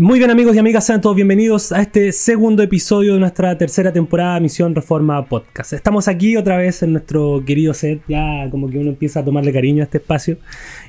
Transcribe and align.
Muy 0.00 0.20
bien 0.20 0.30
amigos 0.30 0.54
y 0.54 0.60
amigas, 0.60 0.86
sean 0.86 1.00
todos 1.00 1.16
bienvenidos 1.16 1.72
a 1.72 1.82
este 1.82 2.12
segundo 2.12 2.62
episodio 2.62 3.14
de 3.14 3.18
nuestra 3.20 3.58
tercera 3.58 3.92
temporada 3.92 4.38
Misión 4.38 4.72
Reforma 4.72 5.24
Podcast. 5.26 5.72
Estamos 5.72 6.06
aquí 6.06 6.36
otra 6.36 6.56
vez 6.56 6.84
en 6.84 6.92
nuestro 6.92 7.42
querido 7.44 7.74
set, 7.74 8.00
ya 8.06 8.48
como 8.48 8.70
que 8.70 8.78
uno 8.78 8.90
empieza 8.90 9.20
a 9.20 9.24
tomarle 9.24 9.52
cariño 9.52 9.82
a 9.82 9.84
este 9.86 9.98
espacio. 9.98 10.36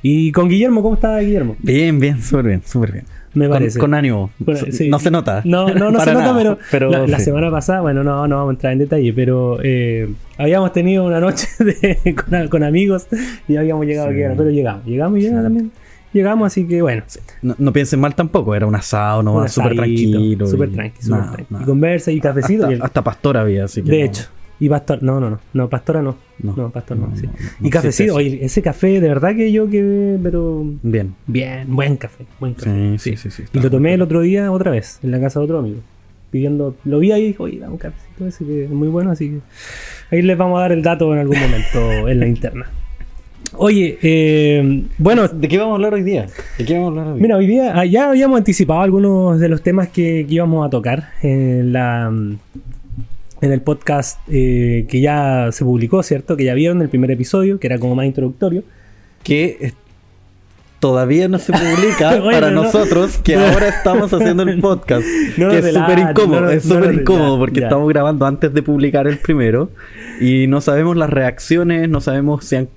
Y 0.02 0.30
con 0.30 0.48
Guillermo, 0.48 0.80
¿cómo 0.80 0.94
está 0.94 1.18
Guillermo? 1.18 1.56
Bien, 1.58 1.98
bien, 1.98 2.22
súper 2.22 2.46
bien, 2.46 2.62
súper 2.64 2.92
bien. 2.92 3.04
Me 3.34 3.46
Con- 3.48 3.52
parece. 3.58 3.78
Con, 3.80 3.94
ánimo. 3.94 4.30
Bueno, 4.38 4.60
sí. 4.70 4.88
No 4.88 5.00
se 5.00 5.10
nota. 5.10 5.42
No, 5.44 5.74
no, 5.74 5.90
no 5.90 5.98
se 6.04 6.12
nota, 6.12 6.32
nada, 6.32 6.58
pero, 6.70 6.88
la, 6.90 7.04
la 7.08 7.18
sí. 7.18 7.24
semana 7.24 7.50
pasada, 7.50 7.80
bueno, 7.80 8.04
no, 8.04 8.28
no 8.28 8.36
vamos 8.36 8.50
a 8.50 8.54
entrar 8.54 8.72
en 8.74 8.78
detalle, 8.78 9.12
pero 9.12 9.58
eh, 9.60 10.08
habíamos 10.38 10.72
tenido 10.72 11.04
una 11.04 11.18
noche 11.18 11.48
de- 11.58 12.14
con, 12.14 12.46
con 12.46 12.62
amigos 12.62 13.08
y 13.48 13.56
habíamos 13.56 13.86
llegado 13.86 14.12
Sí. 14.12 14.22
aquí, 14.22 14.34
pero 14.36 14.50
llegamos, 14.50 14.86
llegamos 14.86 15.18
y 15.18 15.22
Sí. 15.22 15.30
también. 15.30 15.72
Llegamos, 16.12 16.46
así 16.48 16.66
que 16.66 16.82
bueno. 16.82 17.02
No, 17.42 17.54
no 17.58 17.72
piensen 17.72 18.00
mal 18.00 18.14
tampoco, 18.14 18.54
era 18.54 18.66
un 18.66 18.74
asado, 18.74 19.22
no, 19.22 19.46
súper 19.48 19.76
tranquilo. 19.76 20.46
Súper 20.46 20.68
y- 20.68 20.72
tranqui, 20.72 21.02
súper 21.02 21.18
nada, 21.20 21.32
tranqui. 21.32 21.52
nada. 21.54 21.62
Y 21.64 21.66
conversa 21.66 22.10
y 22.12 22.20
cafecito. 22.20 22.62
y 22.70 22.74
el- 22.74 22.82
Hasta, 22.82 22.86
hasta 22.86 23.04
pastor 23.04 23.36
había, 23.36 23.64
así 23.64 23.82
que. 23.82 23.90
de 23.90 23.98
no. 24.00 24.04
hecho. 24.06 24.24
Y 24.62 24.68
pastor, 24.68 25.02
no, 25.02 25.18
no, 25.20 25.30
no, 25.30 25.38
no, 25.54 25.68
pastora 25.70 26.02
no. 26.02 26.16
No, 26.42 26.54
No. 26.54 26.70
pastor 26.70 26.96
no. 26.98 27.16
Sí. 27.16 27.26
y 27.62 27.70
cafecito, 27.70 28.14
oye, 28.16 28.44
ese 28.44 28.60
café, 28.60 29.00
de 29.00 29.08
verdad 29.08 29.34
que 29.34 29.50
yo 29.52 29.70
quedé, 29.70 30.18
pero 30.22 30.64
Bien. 30.82 31.14
bien, 31.26 31.64
buen 31.74 31.96
café, 31.96 32.26
buen 32.38 32.52
café. 32.54 32.98
Sí, 32.98 33.16
sí, 33.16 33.30
sí. 33.30 33.44
sí, 33.44 33.44
Y 33.54 33.60
lo 33.60 33.70
tomé 33.70 33.94
el 33.94 34.02
otro 34.02 34.20
día 34.20 34.50
otra 34.52 34.70
vez, 34.70 34.98
en 35.02 35.12
la 35.12 35.20
casa 35.20 35.38
de 35.38 35.44
otro 35.46 35.60
amigo. 35.60 35.80
Pidiendo, 36.30 36.76
lo 36.84 36.98
vi 36.98 37.10
ahí 37.12 37.22
y 37.22 37.26
dije, 37.28 37.42
oye, 37.42 37.58
da 37.58 37.70
un 37.70 37.78
cafecito 37.78 38.26
ese 38.26 38.44
que 38.44 38.64
es 38.64 38.70
muy 38.70 38.88
bueno, 38.88 39.10
así 39.12 39.30
que 39.30 40.16
ahí 40.16 40.22
les 40.22 40.36
vamos 40.36 40.58
a 40.58 40.62
dar 40.62 40.72
el 40.72 40.82
dato 40.82 41.12
en 41.14 41.20
algún 41.20 41.38
momento 41.40 42.08
en 42.08 42.20
la 42.20 42.26
interna. 42.28 42.66
Oye, 43.56 43.98
eh, 44.02 44.84
bueno, 44.98 45.26
¿De 45.28 45.48
qué 45.48 45.58
vamos 45.58 45.72
a 45.72 45.74
hablar 45.76 45.94
hoy 45.94 46.02
día? 46.02 46.26
¿De 46.58 46.64
qué 46.64 46.74
vamos 46.74 46.88
a 46.96 47.00
hablar 47.00 47.14
hoy? 47.14 47.20
mira, 47.20 47.36
hoy 47.36 47.46
día 47.46 47.72
ah, 47.78 47.84
ya 47.84 48.08
habíamos 48.10 48.38
anticipado 48.38 48.80
algunos 48.80 49.40
de 49.40 49.48
los 49.48 49.62
temas 49.62 49.88
que, 49.88 50.24
que 50.28 50.34
íbamos 50.34 50.66
a 50.66 50.70
tocar 50.70 51.10
en 51.22 51.72
la 51.72 52.08
en 53.42 53.52
el 53.52 53.60
podcast 53.62 54.20
eh, 54.30 54.86
que 54.88 55.00
ya 55.00 55.48
se 55.52 55.64
publicó, 55.64 56.02
¿cierto? 56.02 56.36
Que 56.36 56.44
ya 56.44 56.54
vieron 56.54 56.80
el 56.82 56.88
primer 56.90 57.10
episodio, 57.10 57.58
que 57.58 57.66
era 57.66 57.78
como 57.78 57.94
más 57.94 58.06
introductorio. 58.06 58.62
que 59.22 59.72
todavía 60.78 61.28
no 61.28 61.38
se 61.38 61.52
publica 61.52 62.22
para 62.30 62.50
no- 62.50 62.62
nosotros 62.64 63.18
que 63.18 63.34
ahora 63.36 63.68
estamos 63.68 64.12
haciendo 64.12 64.42
el 64.44 64.60
podcast. 64.60 65.04
No 65.36 65.48
que 65.50 65.58
es 65.58 65.74
súper 65.74 65.98
incómodo, 65.98 66.40
no 66.42 66.50
es 66.50 66.62
súper 66.62 66.94
incómodo 66.94 67.38
porque 67.38 67.60
ya. 67.60 67.66
estamos 67.66 67.88
grabando 67.88 68.26
antes 68.26 68.52
de 68.54 68.62
publicar 68.62 69.06
el 69.06 69.18
primero 69.18 69.70
y 70.20 70.46
no 70.46 70.60
sabemos 70.60 70.96
las 70.96 71.10
reacciones, 71.10 71.88
no 71.88 72.00
sabemos 72.00 72.44
si 72.44 72.56
han- 72.56 72.68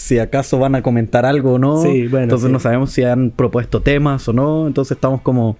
si 0.00 0.18
acaso 0.18 0.58
van 0.58 0.74
a 0.74 0.82
comentar 0.82 1.26
algo 1.26 1.54
o 1.54 1.58
no. 1.58 1.82
Sí, 1.82 2.08
bueno, 2.08 2.24
entonces 2.24 2.46
sí. 2.46 2.52
no 2.52 2.58
sabemos 2.58 2.90
si 2.90 3.02
han 3.02 3.30
propuesto 3.30 3.82
temas 3.82 4.26
o 4.28 4.32
no. 4.32 4.66
Entonces 4.66 4.96
estamos 4.96 5.20
como 5.20 5.58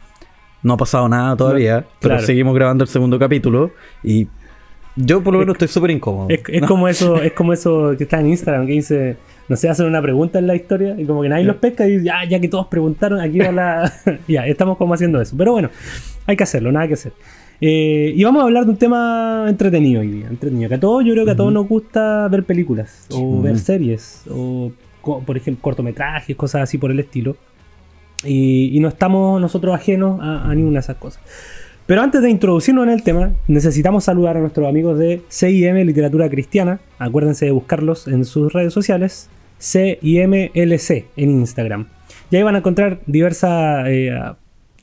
no 0.62 0.72
ha 0.72 0.77
pasado 0.78 1.08
nada 1.10 1.36
todavía, 1.36 1.84
pero 2.00 2.14
claro. 2.14 2.27
seguimos 2.27 2.55
grabando 2.55 2.84
el 2.84 2.88
segundo 2.88 3.19
capítulo 3.19 3.70
y 4.02 4.28
yo 4.97 5.22
por 5.22 5.34
lo 5.34 5.41
menos 5.41 5.55
estoy 5.56 5.69
súper 5.69 5.91
incómodo. 5.91 6.28
Es, 6.30 6.41
es 6.48 6.62
como 6.62 6.88
eso, 6.88 7.20
es 7.20 7.32
como 7.32 7.52
eso 7.52 7.94
que 7.98 8.05
está 8.05 8.19
en 8.20 8.28
Instagram 8.28 8.66
que 8.66 8.72
dice, 8.72 9.16
no 9.48 9.56
sé, 9.56 9.69
hacen 9.69 9.84
una 9.84 10.00
pregunta 10.00 10.38
en 10.38 10.47
la 10.47 10.54
historia 10.54 10.94
y 10.98 11.04
como 11.04 11.20
que 11.20 11.28
nadie 11.28 11.44
los 11.44 11.56
pesca 11.56 11.86
y 11.86 12.02
ya, 12.02 12.25
ya 12.25 12.41
que 12.41 12.48
todos 12.48 12.66
preguntaron, 12.69 13.20
aquí 13.20 13.41
va 13.41 13.52
la. 13.52 13.92
ya, 14.28 14.47
estamos 14.47 14.78
como 14.78 14.94
haciendo 14.94 15.20
eso. 15.20 15.36
Pero 15.36 15.52
bueno, 15.52 15.69
hay 16.27 16.36
que 16.36 16.44
hacerlo, 16.44 16.72
nada 16.72 16.88
que 16.88 16.94
hacer. 16.94 17.12
Eh, 17.61 18.12
y 18.16 18.25
vamos 18.25 18.41
a 18.42 18.44
hablar 18.44 18.64
de 18.64 18.70
un 18.70 18.77
tema 18.77 19.47
entretenido 19.48 20.00
hoy 20.00 20.08
día. 20.08 20.27
Entretenido. 20.28 20.69
Que 20.69 20.77
a 20.77 20.80
todos, 20.80 21.05
yo 21.05 21.12
creo 21.12 21.25
que 21.25 21.33
a 21.33 21.36
todos 21.36 21.53
nos 21.53 21.69
gusta 21.69 22.27
ver 22.28 22.44
películas, 22.44 23.06
o 23.12 23.42
ver 23.42 23.58
series, 23.58 24.25
o 24.30 24.72
por 25.03 25.36
ejemplo, 25.36 25.62
cortometrajes, 25.62 26.36
cosas 26.36 26.62
así 26.62 26.78
por 26.78 26.91
el 26.91 27.00
estilo. 27.00 27.36
Y, 28.25 28.77
y 28.77 28.81
no 28.81 28.88
estamos 28.88 29.41
nosotros 29.41 29.75
ajenos 29.75 30.20
a, 30.20 30.50
a 30.50 30.55
ninguna 30.55 30.75
de 30.75 30.81
esas 30.81 30.97
cosas. 30.97 31.22
Pero 31.86 32.03
antes 32.03 32.22
de 32.22 32.31
introducirnos 32.31 32.84
en 32.84 32.91
el 32.91 33.03
tema, 33.03 33.33
necesitamos 33.48 34.05
saludar 34.05 34.36
a 34.36 34.41
nuestros 34.41 34.69
amigos 34.69 34.98
de 34.98 35.22
CIM 35.28 35.75
Literatura 35.84 36.28
Cristiana. 36.28 36.78
Acuérdense 36.98 37.47
de 37.47 37.50
buscarlos 37.50 38.06
en 38.06 38.25
sus 38.25 38.53
redes 38.53 38.72
sociales. 38.72 39.28
CIMLC 39.60 41.06
en 41.16 41.31
Instagram. 41.31 41.88
Y 42.31 42.37
ahí 42.37 42.43
van 42.43 42.54
a 42.54 42.59
encontrar 42.59 43.00
diversa 43.06 43.91
eh, 43.91 44.12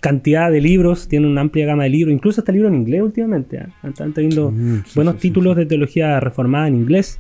cantidad 0.08 0.50
de 0.50 0.62
libros. 0.62 1.10
Tienen 1.10 1.30
una 1.30 1.42
amplia 1.42 1.66
gama 1.66 1.84
de 1.84 1.90
libros. 1.90 2.14
Incluso 2.14 2.40
está 2.40 2.54
libro 2.54 2.70
en 2.70 2.76
inglés 2.76 3.02
últimamente. 3.02 3.60
¿ah? 3.60 3.70
Están 3.84 4.14
teniendo 4.14 4.54
sí, 4.86 4.92
buenos 4.96 5.16
sí, 5.16 5.22
títulos 5.22 5.58
de 5.58 5.66
teología 5.66 6.20
reformada 6.22 6.70
en 6.70 6.76
inglés. 6.76 7.20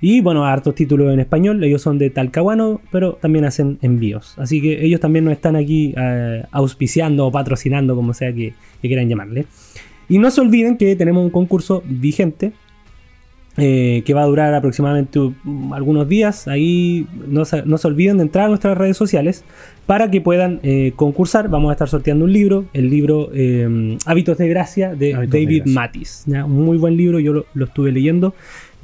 Y 0.00 0.20
bueno, 0.20 0.44
hartos 0.44 0.74
títulos 0.74 1.14
en 1.14 1.20
español. 1.20 1.62
Ellos 1.62 1.80
son 1.80 1.96
de 1.98 2.10
Talcahuano, 2.10 2.80
pero 2.90 3.14
también 3.14 3.44
hacen 3.44 3.78
envíos. 3.82 4.34
Así 4.36 4.60
que 4.60 4.84
ellos 4.84 5.00
también 5.00 5.24
nos 5.24 5.32
están 5.32 5.54
aquí 5.54 5.94
eh, 5.96 6.42
auspiciando 6.50 7.26
o 7.26 7.30
patrocinando, 7.30 7.94
como 7.94 8.12
sea 8.12 8.32
que, 8.32 8.54
que 8.82 8.88
quieran 8.88 9.08
llamarle. 9.08 9.46
Y 10.08 10.18
no 10.18 10.30
se 10.32 10.40
olviden 10.40 10.76
que 10.76 10.96
tenemos 10.96 11.24
un 11.24 11.30
concurso 11.30 11.84
vigente 11.86 12.52
eh, 13.56 14.02
que 14.04 14.14
va 14.14 14.22
a 14.22 14.26
durar 14.26 14.54
aproximadamente 14.54 15.20
algunos 15.72 16.08
días. 16.08 16.48
Ahí 16.48 17.06
no 17.28 17.44
se, 17.44 17.62
no 17.64 17.78
se 17.78 17.86
olviden 17.86 18.16
de 18.16 18.24
entrar 18.24 18.46
a 18.46 18.48
nuestras 18.48 18.76
redes 18.76 18.96
sociales 18.96 19.44
para 19.86 20.10
que 20.10 20.20
puedan 20.20 20.60
eh, 20.62 20.92
concursar. 20.96 21.48
Vamos 21.48 21.70
a 21.70 21.72
estar 21.72 21.88
sorteando 21.88 22.24
un 22.24 22.32
libro, 22.32 22.64
el 22.72 22.90
libro 22.90 23.30
eh, 23.32 23.96
Hábitos 24.06 24.38
de 24.38 24.48
Gracia 24.48 24.94
de 24.94 25.14
Hábitos 25.14 25.30
de 25.32 25.44
David 25.44 25.62
Gracia. 25.64 25.80
Matis. 25.80 26.24
¿ya? 26.26 26.44
Un 26.44 26.64
muy 26.64 26.78
buen 26.78 26.96
libro, 26.96 27.20
yo 27.20 27.32
lo, 27.32 27.46
lo 27.54 27.66
estuve 27.66 27.92
leyendo 27.92 28.34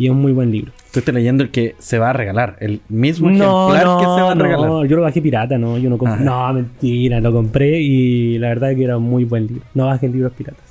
y 0.01 0.07
es 0.07 0.13
un 0.13 0.23
muy 0.23 0.33
buen 0.33 0.51
libro. 0.51 0.73
Tú 0.93 1.01
estás 1.01 1.15
leyendo 1.15 1.45
el 1.45 1.51
que 1.51 1.75
se 1.79 1.99
va 1.99 2.09
a 2.09 2.13
regalar, 2.15 2.57
el 2.61 2.81
mismo 2.89 3.29
ejemplar 3.29 3.99
que 3.99 4.05
se 4.05 4.23
va 4.23 4.33
a 4.33 4.35
regalar. 4.35 4.69
no, 4.69 4.85
yo 4.87 4.97
lo 4.97 5.03
bajé 5.03 5.21
pirata, 5.21 5.59
no, 5.59 5.77
yo 5.77 5.91
no 5.91 5.99
compré. 5.99 6.25
No, 6.25 6.53
mentira, 6.55 7.21
lo 7.21 7.33
compré 7.33 7.81
y 7.81 8.39
la 8.39 8.49
verdad 8.49 8.71
es 8.71 8.79
que 8.79 8.85
era 8.85 8.97
un 8.97 9.03
muy 9.03 9.25
buen 9.25 9.47
libro. 9.47 9.63
No 9.75 9.87
bajen 9.87 10.11
libros 10.13 10.33
piratas. 10.33 10.70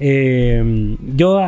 Eh, 0.00 0.96
yo 1.14 1.38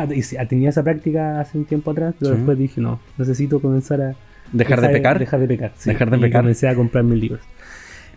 tenía 0.47 0.69
esa 0.69 0.83
práctica 0.83 1.39
hace 1.41 1.57
un 1.57 1.65
tiempo 1.65 1.91
atrás, 1.91 2.13
pero 2.19 2.31
Sí. 2.31 2.37
después 2.37 2.57
dije, 2.57 2.79
no, 2.81 2.99
necesito 3.17 3.59
comenzar 3.59 4.01
a 4.01 4.15
Dejar 4.51 4.81
de 4.81 4.89
pecar. 4.89 5.17
Dejar 5.19 5.39
de 5.39 5.47
pecar. 5.47 5.71
sí. 5.75 5.89
Dejar 5.89 6.11
de 6.11 6.17
Y 6.17 6.19
pecar. 6.21 6.41
comencé 6.41 6.67
a 6.67 6.75
comprar 6.75 7.03
mis 7.03 7.19
libros. 7.19 7.41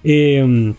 Eh, 0.04 0.74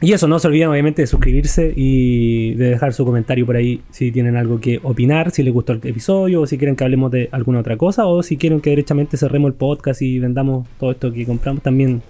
y 0.00 0.12
eso, 0.12 0.28
no 0.28 0.38
se 0.38 0.46
olviden 0.46 0.68
obviamente 0.68 1.02
de 1.02 1.06
suscribirse 1.06 1.72
y 1.74 2.54
de 2.54 2.66
dejar 2.70 2.92
su 2.92 3.04
comentario 3.06 3.46
por 3.46 3.56
ahí 3.56 3.80
si 3.90 4.12
tienen 4.12 4.36
algo 4.36 4.60
que 4.60 4.78
opinar, 4.82 5.30
si 5.30 5.42
les 5.42 5.52
gustó 5.54 5.72
el 5.72 5.78
episodio 5.82 6.42
o 6.42 6.46
si 6.46 6.58
quieren 6.58 6.76
que 6.76 6.84
hablemos 6.84 7.10
de 7.10 7.28
alguna 7.32 7.60
otra 7.60 7.76
cosa 7.78 8.06
o 8.06 8.22
si 8.22 8.36
quieren 8.36 8.60
que 8.60 8.70
derechamente 8.70 9.16
cerremos 9.16 9.48
el 9.48 9.54
podcast 9.54 10.02
y 10.02 10.18
vendamos 10.18 10.68
todo 10.78 10.90
esto 10.92 11.12
que 11.12 11.24
compramos 11.24 11.62
también. 11.62 12.02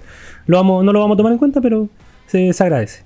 Lo 0.46 0.56
vamos, 0.58 0.84
no 0.84 0.92
lo 0.92 0.98
vamos 1.00 1.14
a 1.14 1.18
tomar 1.18 1.32
en 1.32 1.38
cuenta, 1.38 1.60
pero 1.60 1.88
se, 2.26 2.52
se 2.52 2.62
agradece. 2.64 3.04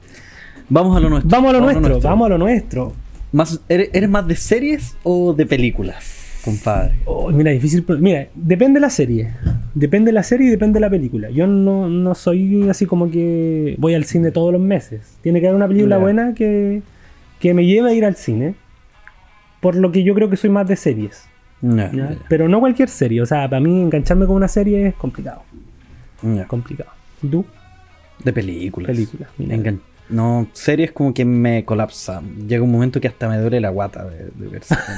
Vamos 0.71 0.97
a 0.97 1.01
lo 1.01 1.11
nuestro. 1.11 1.31
Vamos 1.31 1.51
a 1.51 1.53
lo 1.59 1.61
nuestro, 1.61 2.01
vamos 2.01 2.27
a 2.27 2.29
lo 2.31 2.39
nuestro. 2.39 2.93
Más, 3.33 3.61
¿eres, 3.69 3.91
eres 3.93 4.09
más 4.09 4.27
de 4.27 4.35
series 4.37 4.97
o 5.05 5.33
de 5.33 5.47
películas, 5.47 6.41
compadre? 6.45 6.95
Oh, 7.05 7.31
mira, 7.31 7.51
difícil. 7.53 7.85
Mira, 8.01 8.27
depende 8.35 8.79
de 8.79 8.81
la 8.81 8.91
serie. 8.91 9.31
Depende 9.75 10.09
de 10.09 10.13
la 10.15 10.23
serie 10.25 10.49
y 10.49 10.51
depende 10.51 10.75
de 10.75 10.81
la 10.81 10.91
película. 10.91 11.31
Yo 11.31 11.47
no, 11.47 11.89
no 11.89 12.15
soy 12.17 12.69
así 12.69 12.87
como 12.87 13.09
que 13.11 13.77
voy 13.79 13.95
al 13.95 14.05
cine 14.05 14.33
todos 14.33 14.53
los 14.53 14.61
meses. 14.61 15.17
Tiene 15.23 15.41
que 15.41 15.47
haber 15.47 15.57
una 15.57 15.69
película 15.69 15.97
buena 15.99 16.35
que, 16.35 16.83
que 17.39 17.55
me 17.55 17.65
lleve 17.67 17.91
a 17.91 17.95
ir 17.95 18.05
al 18.05 18.17
cine. 18.17 18.55
Por 19.61 19.77
lo 19.77 19.93
que 19.93 20.03
yo 20.03 20.15
creo 20.15 20.29
que 20.31 20.37
soy 20.37 20.51
más 20.51 20.67
de 20.67 20.75
series. 20.77 21.25
Pero 22.29 22.49
no 22.49 22.59
cualquier 22.61 22.89
serie. 22.89 23.21
O 23.23 23.27
sea, 23.27 23.49
para 23.49 23.61
mí 23.61 23.81
engancharme 23.83 24.27
con 24.27 24.35
una 24.37 24.49
serie 24.49 24.89
es 24.89 24.95
complicado. 24.95 25.43
Complicado. 26.49 26.91
¿Y 27.23 27.29
tú? 27.29 27.45
De 28.25 28.33
películas. 28.33 28.91
Películas, 28.91 29.29
mira. 29.39 29.55
Engan- 29.57 29.81
No, 30.11 30.47
series 30.53 30.93
como 30.93 31.15
que 31.15 31.25
me 31.25 31.65
colapsa. 31.65 32.23
Llega 32.47 32.63
un 32.63 32.73
momento 32.73 33.01
que 33.01 33.09
hasta 33.09 33.29
me 33.29 33.39
duele 33.39 33.61
la 33.61 33.71
guata 33.71 34.05
de, 34.05 34.31
de 34.35 34.49
ver 34.49 34.63
series. 34.65 34.89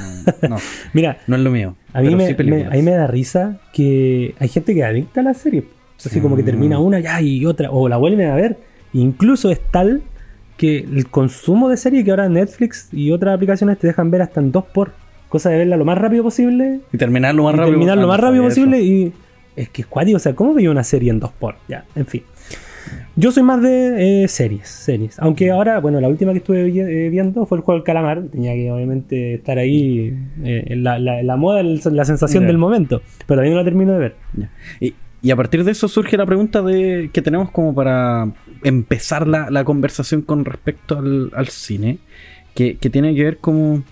No, 0.43 0.49
no, 0.49 0.55
Mira, 0.93 1.17
no 1.27 1.35
es 1.35 1.41
lo 1.41 1.51
mío. 1.51 1.75
A 1.93 2.01
mí, 2.01 2.15
me, 2.15 2.23
sí 2.25 2.31
me- 2.31 2.35
películas. 2.35 2.67
a 2.71 2.75
mí 2.75 2.81
me 2.81 2.91
da 2.91 3.07
risa 3.07 3.57
que 3.73 4.35
hay 4.39 4.47
gente 4.49 4.73
que 4.73 4.79
es 4.81 4.85
adicta 4.85 5.21
a 5.21 5.23
las 5.23 5.37
series. 5.37 5.63
Así 5.97 6.09
Sí. 6.09 6.19
como 6.21 6.35
que 6.35 6.43
termina 6.43 6.79
una 6.79 6.99
ya 6.99 7.21
y 7.21 7.45
otra, 7.45 7.71
o 7.71 7.87
la 7.87 7.97
vuelven 7.97 8.27
a 8.29 8.35
ver. 8.35 8.57
Incluso 8.93 9.49
es 9.51 9.59
tal 9.71 10.01
que 10.57 10.79
el 10.79 11.07
consumo 11.09 11.69
de 11.69 11.77
serie 11.77 12.03
que 12.03 12.11
ahora 12.11 12.27
Netflix 12.29 12.89
y 12.91 13.11
otras 13.11 13.35
aplicaciones 13.35 13.77
te 13.79 13.87
dejan 13.87 14.11
ver 14.11 14.21
hasta 14.21 14.39
en 14.41 14.51
2 14.51 14.65
por 14.73 14.91
Cosa 15.29 15.49
de 15.49 15.57
verla 15.57 15.77
lo 15.77 15.85
más 15.85 15.97
rápido 15.97 16.21
posible. 16.21 16.81
Y 16.91 16.97
terminar 16.97 17.33
lo 17.33 17.43
más 17.45 17.55
y 17.55 17.57
rápido 17.57 17.71
terminar 17.71 17.97
lo 17.97 18.03
Ah, 18.03 18.07
más 18.07 18.19
rápido 18.19 18.43
eso. 18.47 18.49
posible. 18.61 18.81
Y 18.83 19.13
es 19.55 19.67
que 19.69 19.81
es 19.81 19.87
cuático. 19.87 20.17
O 20.17 20.19
sea, 20.19 20.35
¿cómo 20.35 20.53
veía 20.53 20.69
una 20.69 20.83
serie 20.83 21.09
en 21.09 21.19
2 21.19 21.31
por 21.39 21.55
Ya, 21.67 21.85
en 21.95 22.05
fin. 22.05 22.21
Yo 23.15 23.31
soy 23.31 23.43
más 23.43 23.61
de 23.61 24.23
eh, 24.23 24.27
series, 24.27 24.67
series. 24.67 25.19
Aunque 25.19 25.51
ahora, 25.51 25.79
bueno, 25.79 26.01
la 26.01 26.07
última 26.09 26.31
que 26.31 26.39
estuve 26.39 26.63
vi- 26.63 26.79
eh, 26.79 27.09
viendo 27.09 27.45
fue 27.45 27.57
el 27.59 27.63
juego 27.63 27.79
del 27.79 27.85
calamar. 27.85 28.23
Tenía 28.31 28.53
que 28.53 28.71
obviamente 28.71 29.35
estar 29.35 29.57
ahí 29.59 30.17
eh, 30.43 30.63
en 30.67 30.83
la, 30.83 30.97
la- 30.99 31.21
la 31.23 31.35
moda, 31.37 31.59
el- 31.59 31.79
la 31.91 32.05
sensación 32.05 32.43
del 32.47 32.57
momento. 32.57 33.01
Pero 33.19 33.37
todavía 33.37 33.51
no 33.51 33.57
la 33.59 33.63
termino 33.65 33.93
de 33.93 33.99
ver. 33.99 34.15
Y 35.21 35.31
a 35.31 35.35
partir 35.37 35.63
de 35.63 35.71
eso 35.71 35.87
surge 35.87 36.17
la 36.17 36.25
pregunta 36.25 36.61
de 36.61 37.09
que 37.13 37.21
tenemos 37.21 37.49
como 37.51 37.73
para 37.73 38.29
empezar 38.63 39.25
la, 39.27 39.49
la 39.49 39.63
conversación 39.63 40.21
con 40.21 40.43
respecto 40.43 40.97
al, 40.97 41.31
al 41.33 41.47
cine, 41.47 41.99
que, 42.55 42.75
que 42.77 42.89
tiene 42.89 43.15
que 43.15 43.23
ver 43.23 43.37
como 43.37 43.83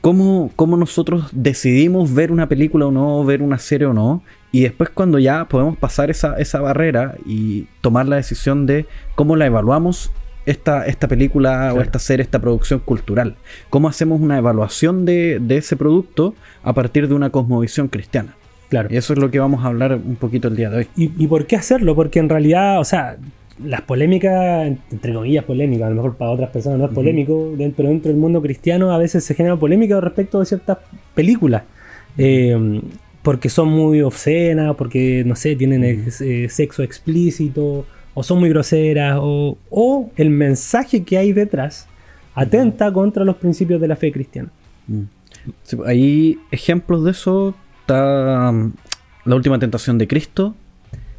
cómo, 0.00 0.50
cómo 0.56 0.76
nosotros 0.76 1.28
decidimos 1.32 2.14
ver 2.14 2.32
una 2.32 2.48
película 2.48 2.86
o 2.86 2.90
no, 2.90 3.24
ver 3.24 3.42
una 3.42 3.58
serie 3.58 3.86
o 3.88 3.92
no, 3.92 4.22
y 4.52 4.62
después 4.62 4.90
cuando 4.90 5.18
ya 5.18 5.46
podemos 5.46 5.76
pasar 5.76 6.10
esa, 6.10 6.36
esa 6.38 6.60
barrera 6.60 7.14
y 7.26 7.66
tomar 7.80 8.06
la 8.08 8.16
decisión 8.16 8.66
de 8.66 8.86
cómo 9.14 9.36
la 9.36 9.46
evaluamos 9.46 10.10
esta, 10.46 10.86
esta 10.86 11.08
película 11.08 11.50
Claro. 11.50 11.74
o 11.76 11.80
esta 11.82 11.98
serie, 11.98 12.22
esta 12.22 12.38
producción 12.38 12.80
cultural? 12.80 13.34
¿Cómo 13.68 13.88
hacemos 13.88 14.20
una 14.20 14.38
evaluación 14.38 15.04
de, 15.04 15.38
de 15.40 15.58
ese 15.58 15.76
producto 15.76 16.34
a 16.62 16.72
partir 16.72 17.06
de 17.08 17.14
una 17.14 17.28
cosmovisión 17.30 17.88
cristiana? 17.88 18.34
Claro. 18.70 18.88
Y 18.90 18.96
eso 18.96 19.12
es 19.12 19.18
lo 19.18 19.30
que 19.30 19.38
vamos 19.40 19.62
a 19.64 19.68
hablar 19.68 19.94
un 19.94 20.16
poquito 20.16 20.48
el 20.48 20.56
día 20.56 20.70
de 20.70 20.76
hoy. 20.78 20.86
¿Y, 20.96 21.12
y 21.22 21.26
por 21.26 21.46
qué 21.46 21.56
hacerlo? 21.56 21.94
Porque 21.94 22.18
en 22.18 22.28
realidad, 22.30 22.80
o 22.80 22.84
sea, 22.84 23.16
las 23.62 23.82
polémicas, 23.82 24.70
entre 24.90 25.12
comillas 25.12 25.44
polémicas, 25.44 25.86
a 25.86 25.90
lo 25.90 25.96
mejor 25.96 26.16
para 26.16 26.30
otras 26.30 26.48
personas 26.50 26.78
no 26.78 26.86
es 26.86 26.92
polémico, 26.92 27.52
de- 27.56 27.72
pero 27.76 27.88
dentro 27.90 28.10
del 28.10 28.20
mundo 28.20 28.40
cristiano 28.40 28.90
a 28.92 28.98
veces 28.98 29.24
se 29.24 29.34
genera 29.34 29.56
polémica 29.56 30.00
respecto 30.00 30.40
de 30.40 30.46
ciertas 30.46 30.78
películas. 31.14 31.62
Eh, 32.16 32.80
porque 33.28 33.50
son 33.50 33.68
muy 33.68 34.00
obscenas, 34.00 34.74
porque, 34.74 35.22
no 35.26 35.36
sé, 35.36 35.54
tienen 35.54 35.84
ex- 35.84 36.22
eh, 36.22 36.48
sexo 36.48 36.82
explícito, 36.82 37.84
o 38.14 38.22
son 38.22 38.38
muy 38.38 38.48
groseras, 38.48 39.18
o, 39.20 39.58
o 39.68 40.10
el 40.16 40.30
mensaje 40.30 41.02
que 41.02 41.18
hay 41.18 41.34
detrás 41.34 41.86
atenta 42.34 42.90
contra 42.90 43.26
los 43.26 43.36
principios 43.36 43.82
de 43.82 43.88
la 43.88 43.96
fe 43.96 44.12
cristiana. 44.12 44.48
Mm. 44.86 45.02
Sí, 45.62 45.76
hay 45.84 46.38
ejemplos 46.50 47.04
de 47.04 47.10
eso. 47.10 47.54
Está 47.80 48.50
mm, 48.50 48.72
La 49.26 49.34
última 49.36 49.58
tentación 49.58 49.98
de 49.98 50.08
Cristo, 50.08 50.54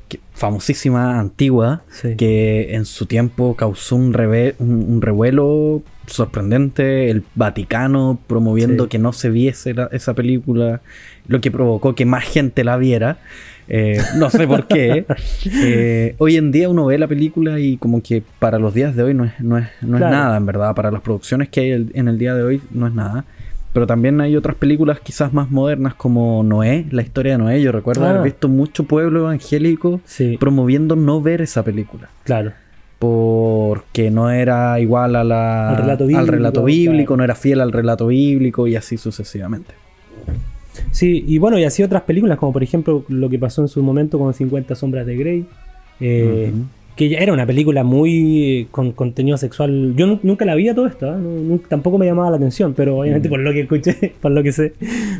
que- 0.09 0.19
famosísima, 0.33 1.19
antigua, 1.19 1.83
Sí. 1.89 2.15
que 2.17 2.75
en 2.75 2.83
su 2.85 3.05
tiempo 3.05 3.55
causó 3.55 3.95
un, 3.95 4.13
reve- 4.13 4.55
un, 4.59 4.83
un 4.89 5.01
revuelo 5.01 5.81
sorprendente. 6.07 7.09
El 7.09 7.23
Vaticano 7.35 8.19
promoviendo 8.27 8.83
Sí. 8.85 8.89
que 8.89 8.99
no 8.99 9.13
se 9.13 9.29
viese 9.29 9.73
la- 9.73 9.87
esa 9.93 10.13
película, 10.13 10.81
lo 11.27 11.39
que 11.39 11.51
provocó 11.51 11.95
que 11.95 12.05
más 12.05 12.25
gente 12.25 12.63
la 12.63 12.75
viera. 12.77 13.19
Eh, 13.71 13.99
no 14.17 14.29
sé 14.31 14.47
por 14.47 14.67
qué. 14.67 15.05
Eh, 15.63 16.15
hoy 16.17 16.37
en 16.37 16.51
día 16.51 16.69
uno 16.69 16.87
ve 16.87 16.97
la 16.97 17.07
película 17.07 17.59
y 17.59 17.77
como 17.77 18.01
que 18.01 18.23
para 18.39 18.57
los 18.59 18.73
días 18.73 18.95
de 18.95 19.03
hoy 19.03 19.13
no 19.13 19.25
es, 19.25 19.33
no 19.39 19.57
es, 19.59 19.67
no 19.81 19.97
es 19.97 20.01
Claro. 20.01 20.15
nada, 20.15 20.37
en 20.37 20.45
verdad. 20.45 20.73
Para 20.75 20.89
las 20.91 21.01
producciones 21.01 21.49
que 21.49 21.59
hay 21.61 21.69
el- 21.71 21.91
en 21.93 22.07
el 22.07 22.17
día 22.17 22.33
de 22.33 22.43
hoy 22.43 22.61
no 22.71 22.87
es 22.87 22.93
nada. 22.93 23.25
Pero 23.73 23.85
también 23.85 24.19
hay 24.19 24.35
otras 24.35 24.55
películas 24.55 24.99
quizás 24.99 25.31
más 25.31 25.51
modernas 25.51 25.93
como 25.93 26.41
Noé, 26.43 26.85
la 26.91 27.01
historia 27.03 27.33
de 27.33 27.37
Noé. 27.37 27.61
Yo 27.61 27.71
recuerdo 27.71 28.05
Ah. 28.05 28.09
haber 28.11 28.23
visto 28.23 28.47
mucho 28.47 28.83
pueblo 28.85 29.19
evangélico 29.21 30.01
Sí, 30.05 30.37
promoviendo 30.39 30.95
no 30.95 31.21
ver 31.21 31.41
esa 31.41 31.63
película. 31.63 32.09
claro. 32.23 32.51
Porque 32.99 34.11
no 34.11 34.29
era 34.29 34.77
igual 34.81 35.15
a 35.15 35.23
la, 35.23 35.69
Al 35.69 35.77
relato 35.77 36.05
bíblico, 36.05 36.31
relato 36.31 36.63
bíblico, 36.65 37.07
claro. 37.13 37.17
no 37.17 37.23
era 37.23 37.35
fiel 37.35 37.61
al 37.61 37.71
relato 37.71 38.07
bíblico 38.07 38.67
y 38.67 38.75
así 38.75 38.97
sucesivamente. 38.97 39.73
Sí, 40.91 41.23
y 41.25 41.37
bueno, 41.37 41.57
y 41.57 41.63
así 41.63 41.81
otras 41.81 42.01
películas, 42.01 42.37
como 42.37 42.51
por 42.51 42.61
ejemplo 42.61 43.05
lo 43.07 43.29
que 43.29 43.39
pasó 43.39 43.61
en 43.61 43.69
su 43.69 43.81
momento 43.83 44.19
con 44.19 44.33
50 44.33 44.75
Sombras 44.75 45.05
de 45.05 45.15
Grey, 45.15 45.45
eh. 46.01 46.51
Que 46.99 47.07
ya 47.07 47.19
era 47.19 47.31
una 47.31 47.45
película 47.45 47.85
muy 47.85 48.67
con 48.71 48.91
contenido 48.91 49.37
sexual. 49.37 49.93
Yo 49.95 50.05
nu- 50.05 50.19
nunca 50.21 50.43
la 50.43 50.53
vi 50.55 50.67
a 50.67 50.75
todo 50.75 50.85
esto, 50.85 51.07
¿eh? 51.07 51.17
No- 51.17 51.57
tampoco 51.69 51.97
me 51.97 52.05
llamaba 52.05 52.29
la 52.29 52.35
atención, 52.35 52.73
pero 52.73 52.97
obviamente 52.99 53.29
Mm. 53.29 53.31
por 53.31 53.39
lo 53.39 53.53
que 53.53 53.61
escuché, 53.61 54.13
por 54.21 54.31
lo 54.33 54.43
que 54.43 54.51
sé, 54.51 54.73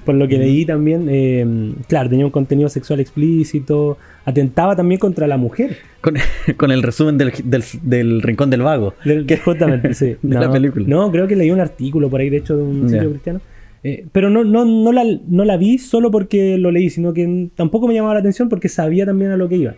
por 0.04 0.16
lo 0.16 0.28
que 0.28 0.38
leí 0.38 0.66
también, 0.66 1.08
eh, 1.10 1.72
claro, 1.88 2.10
tenía 2.10 2.26
un 2.26 2.32
contenido 2.32 2.68
sexual 2.68 3.00
explícito, 3.00 3.98
atentaba 4.26 4.76
también 4.76 5.00
contra 5.00 5.26
la 5.26 5.38
mujer. 5.38 5.78
Con, 6.02 6.16
con 6.58 6.72
el 6.72 6.84
resumen 6.84 7.18
del, 7.18 7.32
del, 7.46 7.64
del 7.84 8.22
Rincón 8.24 8.50
del 8.50 8.62
Vago. 8.62 8.94
Del- 9.06 9.26
Justamente, 9.40 9.94
sí. 9.94 10.06
de 10.22 10.36
no, 10.36 10.42
la 10.42 10.52
película. 10.52 10.86
No, 10.86 11.10
creo 11.14 11.28
que 11.28 11.38
leí 11.38 11.50
un 11.50 11.62
artículo 11.62 12.10
por 12.10 12.20
ahí, 12.20 12.30
de 12.30 12.38
hecho, 12.38 12.58
de 12.58 12.64
un 12.64 12.90
sitio 12.90 13.10
cristiano. 13.10 13.40
Eh, 13.86 14.06
pero 14.12 14.30
no, 14.30 14.44
no, 14.44 14.66
no, 14.66 14.92
la, 14.92 15.06
no 15.30 15.46
la 15.46 15.56
vi 15.56 15.78
solo 15.78 16.12
porque 16.12 16.58
lo 16.58 16.72
leí, 16.72 16.90
sino 16.90 17.14
que 17.14 17.48
tampoco 17.56 17.88
me 17.88 17.94
llamaba 17.94 18.16
la 18.16 18.20
atención 18.20 18.50
porque 18.50 18.68
sabía 18.68 19.06
también 19.06 19.32
a 19.32 19.38
lo 19.38 19.48
que 19.48 19.56
iba. 19.56 19.76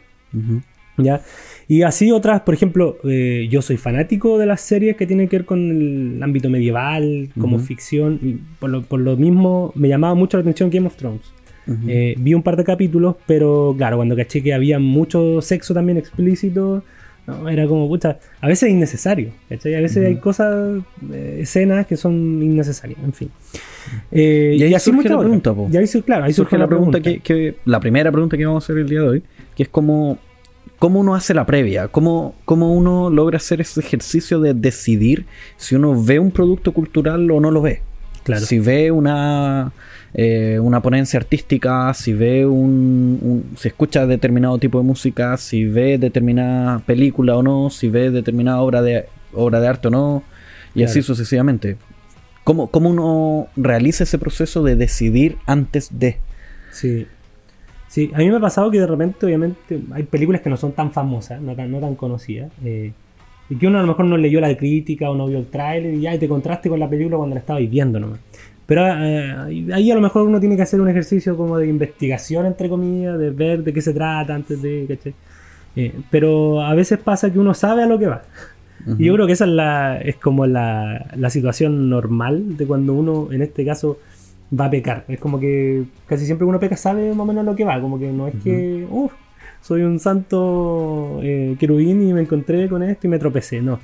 ¿ya? 0.98 1.21
Y 1.67 1.83
así 1.83 2.11
otras, 2.11 2.41
por 2.41 2.53
ejemplo, 2.53 2.97
eh, 3.03 3.47
yo 3.49 3.61
soy 3.61 3.77
fanático 3.77 4.37
de 4.37 4.45
las 4.45 4.61
series 4.61 4.97
que 4.97 5.07
tienen 5.07 5.27
que 5.27 5.37
ver 5.37 5.45
con 5.45 5.59
el 5.69 6.21
ámbito 6.23 6.49
medieval, 6.49 7.29
como 7.39 7.59
ficción, 7.59 8.19
y 8.21 8.33
por 8.59 8.69
lo, 8.69 8.81
por 8.81 8.99
lo 8.99 9.15
mismo 9.17 9.71
me 9.75 9.87
llamaba 9.87 10.13
mucho 10.15 10.37
la 10.37 10.41
atención 10.41 10.69
Game 10.69 10.87
of 10.87 10.95
Thrones. 10.95 11.21
Eh, 11.87 12.15
vi 12.17 12.33
un 12.33 12.43
par 12.43 12.57
de 12.57 12.63
capítulos, 12.65 13.15
pero 13.25 13.73
claro, 13.77 13.95
cuando 13.97 14.15
caché 14.15 14.43
que 14.43 14.53
había 14.53 14.79
mucho 14.79 15.41
sexo 15.41 15.73
también 15.73 15.97
explícito, 15.97 16.83
no, 17.27 17.47
era 17.47 17.65
como, 17.67 17.87
pucha, 17.87 18.17
a 18.41 18.47
veces 18.47 18.63
es 18.67 18.75
innecesario, 18.75 19.29
¿cachai? 19.47 19.75
A 19.75 19.79
veces 19.81 20.05
hay 20.05 20.15
cosas, 20.17 20.81
eh, 21.13 21.37
escenas 21.41 21.85
que 21.85 21.95
son 21.95 22.41
innecesarias, 22.43 22.99
en 23.03 23.13
fin. 23.13 23.29
Eh, 24.11 24.55
Y 24.59 24.63
ahí 24.63 24.73
así 24.73 24.91
surge 24.91 25.07
la 25.07 25.19
pregunta, 25.19 25.53
po. 25.53 25.69
Y 25.71 25.77
ahí 25.77 25.85
claro, 26.05 26.25
ahí 26.25 26.33
surge 26.33 26.57
la 26.57 26.67
pregunta, 26.67 26.99
Que, 26.99 27.19
que- 27.19 27.55
la 27.65 27.79
primera 27.79 28.11
pregunta 28.11 28.35
que 28.37 28.45
vamos 28.45 28.63
a 28.63 28.65
hacer 28.65 28.77
el 28.81 28.89
día 28.89 29.01
de 29.01 29.07
hoy, 29.07 29.23
que 29.55 29.63
es 29.63 29.69
cómo, 29.69 30.17
cómo 30.79 30.99
uno 30.99 31.15
hace 31.15 31.33
la 31.33 31.45
previa, 31.45 31.87
cómo, 31.87 32.35
cómo 32.45 32.73
uno 32.73 33.09
logra 33.09 33.37
hacer 33.37 33.61
ese 33.61 33.79
ejercicio 33.79 34.39
de 34.39 34.53
decidir 34.53 35.25
si 35.57 35.75
uno 35.75 36.01
ve 36.03 36.19
un 36.19 36.31
producto 36.31 36.71
cultural 36.71 37.29
o 37.31 37.39
no 37.39 37.51
lo 37.51 37.61
ve. 37.61 37.81
Claro. 38.23 38.45
Si 38.45 38.59
ve 38.59 38.91
una, 38.91 39.71
eh, 40.13 40.59
una 40.61 40.81
ponencia 40.81 41.19
artística, 41.19 41.91
si 41.93 42.13
ve 42.13 42.45
un, 42.45 43.19
un- 43.21 43.57
si 43.57 43.67
escucha 43.67 44.05
determinado 44.05 44.57
tipo 44.59 44.77
de 44.79 44.83
música, 44.83 45.35
si 45.37 45.65
ve 45.65 45.97
determinada 45.97 46.79
película 46.79 47.35
o 47.37 47.43
no, 47.43 47.69
si 47.69 47.89
ve 47.89 48.11
determinada 48.11 48.59
obra 48.61 48.81
de, 48.81 49.05
obra 49.33 49.59
de 49.59 49.67
arte 49.67 49.87
o 49.87 49.91
no, 49.91 50.23
y 50.73 50.79
Claro. 50.79 50.89
así 50.91 51.01
sucesivamente. 51.01 51.77
¿Cómo, 52.43 52.67
¿Cómo 52.71 52.89
uno 52.89 53.47
realiza 53.55 54.03
ese 54.03 54.17
proceso 54.17 54.63
de 54.63 54.75
decidir 54.75 55.37
antes 55.45 55.89
de? 55.91 56.17
Sí. 56.71 57.05
Sí, 57.91 58.09
a 58.13 58.19
mí 58.19 58.29
me 58.29 58.38
ha 58.38 58.39
pasado 58.39 58.71
que 58.71 58.79
de 58.79 58.88
repente, 58.88 59.25
obviamente, 59.25 59.81
hay 59.91 60.03
películas 60.03 60.39
que 60.39 60.49
no 60.49 60.55
son 60.55 60.71
tan 60.71 60.93
famosas, 60.93 61.41
no 61.41 61.53
tan, 61.57 61.69
no 61.69 61.79
tan 61.81 61.95
conocidas, 61.95 62.49
eh, 62.63 62.93
y 63.49 63.55
que 63.57 63.67
uno 63.67 63.79
a 63.79 63.81
lo 63.81 63.88
mejor 63.89 64.05
no 64.05 64.15
leyó 64.15 64.39
la 64.39 64.55
crítica 64.55 65.09
o 65.09 65.15
no 65.15 65.27
vio 65.27 65.39
el 65.39 65.47
tráiler 65.47 65.93
y 65.95 65.99
ya 65.99 66.15
y 66.15 66.17
te 66.17 66.29
contraste 66.29 66.69
con 66.69 66.79
la 66.79 66.89
película 66.89 67.17
cuando 67.17 67.35
la 67.35 67.41
estabas 67.41 67.69
viendo 67.69 67.99
nomás. 67.99 68.21
Pero 68.65 68.88
eh, 68.88 69.67
ahí 69.73 69.91
a 69.91 69.95
lo 69.95 69.99
mejor 69.99 70.25
uno 70.25 70.39
tiene 70.39 70.55
que 70.55 70.61
hacer 70.61 70.79
un 70.79 70.88
ejercicio 70.88 71.35
como 71.35 71.57
de 71.57 71.67
investigación, 71.67 72.45
entre 72.45 72.69
comillas, 72.69 73.19
de 73.19 73.29
ver 73.31 73.61
de 73.61 73.73
qué 73.73 73.81
se 73.81 73.93
trata 73.93 74.35
antes 74.35 74.61
de... 74.61 74.97
Eh, 75.75 75.93
pero 76.09 76.61
a 76.61 76.73
veces 76.73 76.97
pasa 76.97 77.29
que 77.29 77.39
uno 77.39 77.53
sabe 77.53 77.83
a 77.83 77.88
lo 77.88 77.99
que 77.99 78.07
va. 78.07 78.21
Y 78.97 79.03
yo 79.03 79.13
creo 79.15 79.27
que 79.27 79.33
esa 79.33 79.43
es, 79.43 79.51
la, 79.51 79.97
es 79.97 80.15
como 80.15 80.47
la, 80.47 81.07
la 81.17 81.29
situación 81.29 81.89
normal 81.89 82.55
de 82.55 82.65
cuando 82.65 82.93
uno, 82.93 83.33
en 83.33 83.41
este 83.41 83.65
caso, 83.65 83.99
va 84.57 84.65
a 84.65 84.69
pecar. 84.69 85.06
Es 85.07 85.19
como 85.19 85.39
que 85.39 85.83
casi 86.06 86.25
siempre 86.25 86.45
uno 86.45 86.59
peca 86.59 86.75
sabe 86.75 87.09
más 87.09 87.19
o 87.19 87.25
menos 87.25 87.45
lo 87.45 87.56
que 87.56 87.63
va. 87.63 87.80
Como 87.80 88.00
que 88.00 88.12
no 88.12 88.27
es 88.27 88.36
que, 88.44 88.86
uff, 88.89 89.13
soy 89.62 89.83
un 89.83 90.00
santo 90.00 91.19
eh, 91.24 91.56
querubín 91.59 92.07
y 92.07 92.13
me 92.13 92.21
encontré 92.21 92.68
con 92.68 92.83
esto 92.83 93.07
y 93.07 93.09
me 93.09 93.19
tropecé. 93.19 93.62
No. 93.62 93.80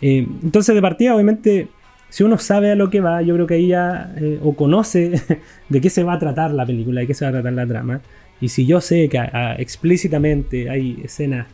Eh, 0.00 0.26
entonces, 0.42 0.74
de 0.74 0.82
partida, 0.82 1.14
obviamente, 1.14 1.68
si 2.08 2.24
uno 2.24 2.38
sabe 2.38 2.72
a 2.72 2.74
lo 2.74 2.90
que 2.90 3.00
va, 3.00 3.22
yo 3.22 3.34
creo 3.34 3.46
que 3.46 3.54
ahí 3.54 3.68
ya, 3.68 4.12
eh, 4.16 4.38
o 4.42 4.54
conoce 4.54 5.20
de 5.68 5.80
qué 5.80 5.90
se 5.90 6.02
va 6.02 6.14
a 6.14 6.18
tratar 6.18 6.50
la 6.52 6.66
película, 6.66 7.00
de 7.00 7.06
qué 7.06 7.14
se 7.14 7.24
va 7.24 7.30
a 7.30 7.32
tratar 7.32 7.52
la 7.52 7.66
trama. 7.66 8.00
Y 8.40 8.48
si 8.48 8.66
yo 8.66 8.80
sé 8.80 9.08
que 9.08 9.18
explícitamente 9.58 10.68
hay 10.68 11.00
escenas 11.04 11.46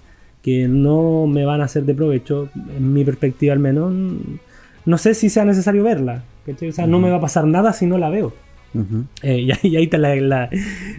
que 0.43 0.67
no 0.67 1.27
me 1.27 1.45
van 1.45 1.61
a 1.61 1.65
hacer 1.65 1.85
de 1.85 1.95
provecho, 1.95 2.49
en 2.77 2.93
mi 2.93 3.05
perspectiva 3.05 3.53
al 3.53 3.59
menos, 3.59 3.93
no 4.87 4.99
sé 4.99 5.15
si 5.15 5.29
sea 5.29 5.45
necesario 5.45 5.85
verla. 5.85 6.25
¿Cachai? 6.47 6.69
O 6.69 6.73
sea, 6.73 6.87
no 6.87 6.99
me 6.99 7.11
va 7.11 7.17
a 7.17 7.21
pasar 7.21 7.47
nada 7.47 7.73
si 7.73 7.87
no 7.87 7.99
la 7.99 8.11
veo. 8.11 8.33
Eh, 9.23 9.39
y, 9.41 9.51
ahí, 9.51 9.59
y 9.63 9.77
ahí 9.77 9.85
está 9.85 9.99
la, 9.99 10.15
la- 10.17 10.49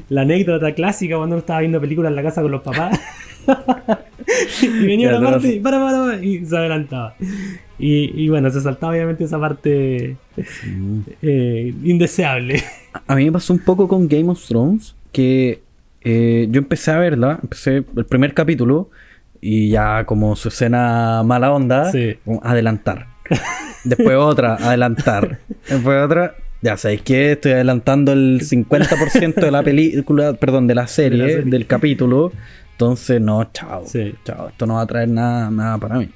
la 0.09 0.21
anécdota 0.21 0.73
clásica 0.73 1.15
cuando 1.17 1.35
uno 1.35 1.39
estaba 1.39 1.61
viendo 1.61 1.79
películas 1.79 2.09
en 2.09 2.15
la 2.17 2.23
casa 2.23 2.41
con 2.41 2.51
los 2.51 2.61
papás. 2.61 2.99
y 4.61 4.85
venía 4.85 5.17
una 5.17 5.31
parte 5.31 5.55
y 5.55 5.59
para, 5.59 5.79
para, 5.79 5.97
para, 5.99 6.23
y 6.23 6.45
se 6.45 6.57
adelantaba. 6.57 7.15
Y, 7.79 8.23
y 8.23 8.29
bueno, 8.29 8.49
se 8.51 8.61
saltaba 8.61 8.91
obviamente 8.93 9.23
esa 9.23 9.39
parte 9.39 10.15
eh, 11.21 11.73
indeseable. 11.83 12.61
A 13.07 13.15
mí 13.15 13.25
me 13.25 13.31
pasó 13.31 13.53
un 13.53 13.59
poco 13.59 13.87
con 13.87 14.07
Game 14.07 14.29
of 14.29 14.45
Thrones, 14.45 14.95
que 15.11 15.61
eh, 16.03 16.47
yo 16.51 16.59
empecé 16.59 16.91
a 16.91 16.97
verla, 16.99 17.39
empecé 17.41 17.77
el 17.95 18.05
primer 18.05 18.33
capítulo 18.33 18.89
y 19.39 19.69
ya 19.69 20.05
como 20.05 20.35
su 20.35 20.49
escena 20.49 21.23
mala 21.25 21.51
onda, 21.53 21.91
Sí. 21.91 22.17
adelantar. 22.43 23.07
Después 23.83 24.15
otra, 24.17 24.55
adelantar. 24.55 25.39
Después 25.69 26.03
otra, 26.03 26.35
ya 26.61 26.77
sabéis 26.77 27.01
que 27.01 27.31
estoy 27.33 27.53
adelantando 27.53 28.11
el 28.13 28.41
50% 28.41 29.35
de 29.35 29.51
la 29.51 29.63
película, 29.63 30.33
perdón, 30.33 30.67
de 30.67 30.75
la 30.75 30.87
serie, 30.87 31.17
De 31.19 31.23
la 31.27 31.33
serie. 31.33 31.51
del 31.51 31.65
capítulo. 31.67 32.31
Entonces, 32.73 33.21
no, 33.21 33.43
chao. 33.53 33.83
Sí. 33.85 34.13
Chao, 34.25 34.49
esto 34.49 34.65
no 34.65 34.75
va 34.75 34.81
a 34.81 34.85
traer 34.87 35.09
nada, 35.09 35.49
nada 35.51 35.77
para 35.77 35.97
mí. 35.99 36.09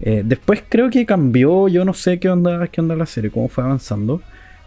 Eh, 0.00 0.22
después 0.24 0.62
creo 0.68 0.90
que 0.90 1.06
cambió, 1.06 1.68
yo 1.68 1.84
no 1.84 1.94
sé 1.94 2.18
qué 2.18 2.28
onda, 2.28 2.66
qué 2.68 2.80
onda 2.80 2.96
la 2.96 3.06
serie, 3.06 3.30
cómo 3.30 3.48
fue 3.48 3.64
avanzando. 3.64 4.20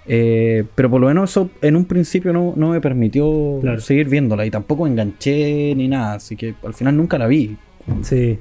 Eh, 0.05 0.65
pero 0.75 0.89
por 0.89 1.00
lo 1.00 1.07
menos 1.07 1.29
eso 1.31 1.50
en 1.62 1.75
un 1.77 1.85
principio 1.85 2.33
no, 2.33 2.53
no 2.57 2.69
me 2.71 2.81
permitió 2.81 3.59
Claro. 3.62 3.79
seguir 3.79 4.09
viéndola 4.09 4.45
y 4.45 4.51
tampoco 4.51 4.85
enganché 4.85 5.73
ni 5.75 5.88
nada, 5.88 6.15
así 6.15 6.35
que 6.35 6.55
al 6.65 6.73
final 6.73 6.97
nunca 6.97 7.17
la 7.17 7.27
vi. 7.27 7.55
Sí. 8.01 8.38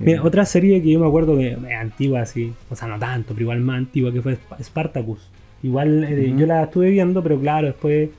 Mira, 0.00 0.22
otra 0.22 0.44
serie 0.44 0.82
que 0.82 0.90
yo 0.90 1.00
me 1.00 1.06
acuerdo 1.06 1.36
que 1.36 1.52
es 1.52 1.58
antigua, 1.78 2.20
así, 2.22 2.52
o 2.70 2.76
sea, 2.76 2.88
no 2.88 2.98
tanto, 2.98 3.34
pero 3.34 3.42
igual 3.42 3.60
más 3.60 3.78
antigua, 3.78 4.12
que 4.12 4.20
fue 4.22 4.32
Sp- 4.38 4.60
Spartacus. 4.62 5.28
Igual 5.62 6.04
eh, 6.04 6.34
yo 6.36 6.46
la 6.46 6.64
estuve 6.64 6.90
viendo, 6.90 7.22
pero 7.22 7.38
claro, 7.38 7.68
después 7.68 8.10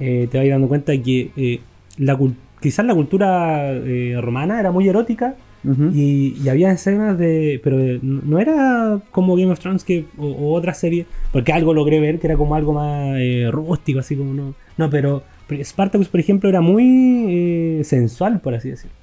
eh, 0.00 0.28
te 0.30 0.38
vas 0.38 0.48
dando 0.48 0.68
cuenta 0.68 0.96
que 0.96 1.30
eh, 1.36 1.60
la 1.98 2.18
quizás 2.60 2.86
la 2.86 2.94
cultura 2.94 3.72
eh, 3.72 4.16
romana 4.20 4.60
era 4.60 4.70
muy 4.70 4.88
erótica, 4.88 5.34
y, 5.94 6.34
y 6.42 6.48
había 6.48 6.72
escenas 6.72 7.16
de. 7.16 7.60
Pero 7.62 7.76
no 8.02 8.40
era 8.40 9.00
como 9.12 9.36
Game 9.36 9.52
of 9.52 9.60
Thrones 9.60 9.84
que, 9.84 10.06
o, 10.18 10.26
o 10.26 10.54
otra 10.54 10.74
serie, 10.74 11.06
porque 11.32 11.52
algo 11.52 11.72
logré 11.72 12.00
ver 12.00 12.18
que 12.18 12.26
era 12.26 12.36
como 12.36 12.56
algo 12.56 12.72
más 12.72 13.14
eh, 13.18 13.48
rústico, 13.50 14.00
así 14.00 14.16
como 14.16 14.34
no. 14.34 14.54
No, 14.76 14.90
pero 14.90 15.22
Spartacus, 15.62 16.08
por 16.08 16.18
ejemplo, 16.18 16.48
era 16.48 16.60
muy 16.60 17.26
eh, 17.28 17.82
sensual, 17.84 18.40
por 18.40 18.54
así 18.56 18.70
decirlo. 18.70 18.96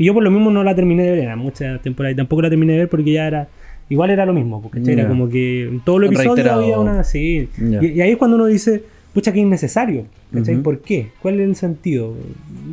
Y 0.00 0.06
yo 0.06 0.14
por 0.14 0.22
lo 0.24 0.30
mismo 0.30 0.50
no 0.50 0.64
la 0.64 0.74
terminé 0.74 1.02
de 1.04 1.10
ver, 1.12 1.18
era 1.20 1.36
muchas 1.36 1.80
temporadas, 1.82 2.14
y 2.14 2.16
tampoco 2.16 2.42
la 2.42 2.48
terminé 2.48 2.72
de 2.72 2.78
ver 2.80 2.88
porque 2.88 3.12
ya 3.12 3.26
era. 3.26 3.48
Igual 3.88 4.10
era 4.10 4.24
lo 4.24 4.32
mismo, 4.32 4.62
porque 4.62 4.80
Ya. 4.82 4.92
era 4.92 5.08
como 5.08 5.28
que 5.28 5.64
en 5.64 5.80
todos 5.80 6.00
los 6.00 6.08
episodios 6.10 6.36
Reiterado. 6.36 6.62
había 6.62 6.78
una. 6.78 7.04
Sí. 7.04 7.48
Y, 7.58 7.86
y 7.86 8.00
ahí 8.00 8.12
es 8.12 8.16
cuando 8.16 8.36
uno 8.36 8.46
dice, 8.46 8.82
pucha, 9.12 9.32
que 9.32 9.40
innecesario. 9.40 10.06
¿cachai? 10.32 10.56
¿Por 10.62 10.78
qué? 10.80 11.08
¿Cuál 11.20 11.40
es 11.40 11.48
el 11.48 11.56
sentido? 11.56 12.14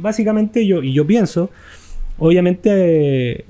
Básicamente 0.01 0.65
yo, 0.67 0.84
y 0.84 0.93
yo 0.93 1.05
pienso, 1.07 1.50
obviamente 2.19 2.69
eh, 3.31 3.46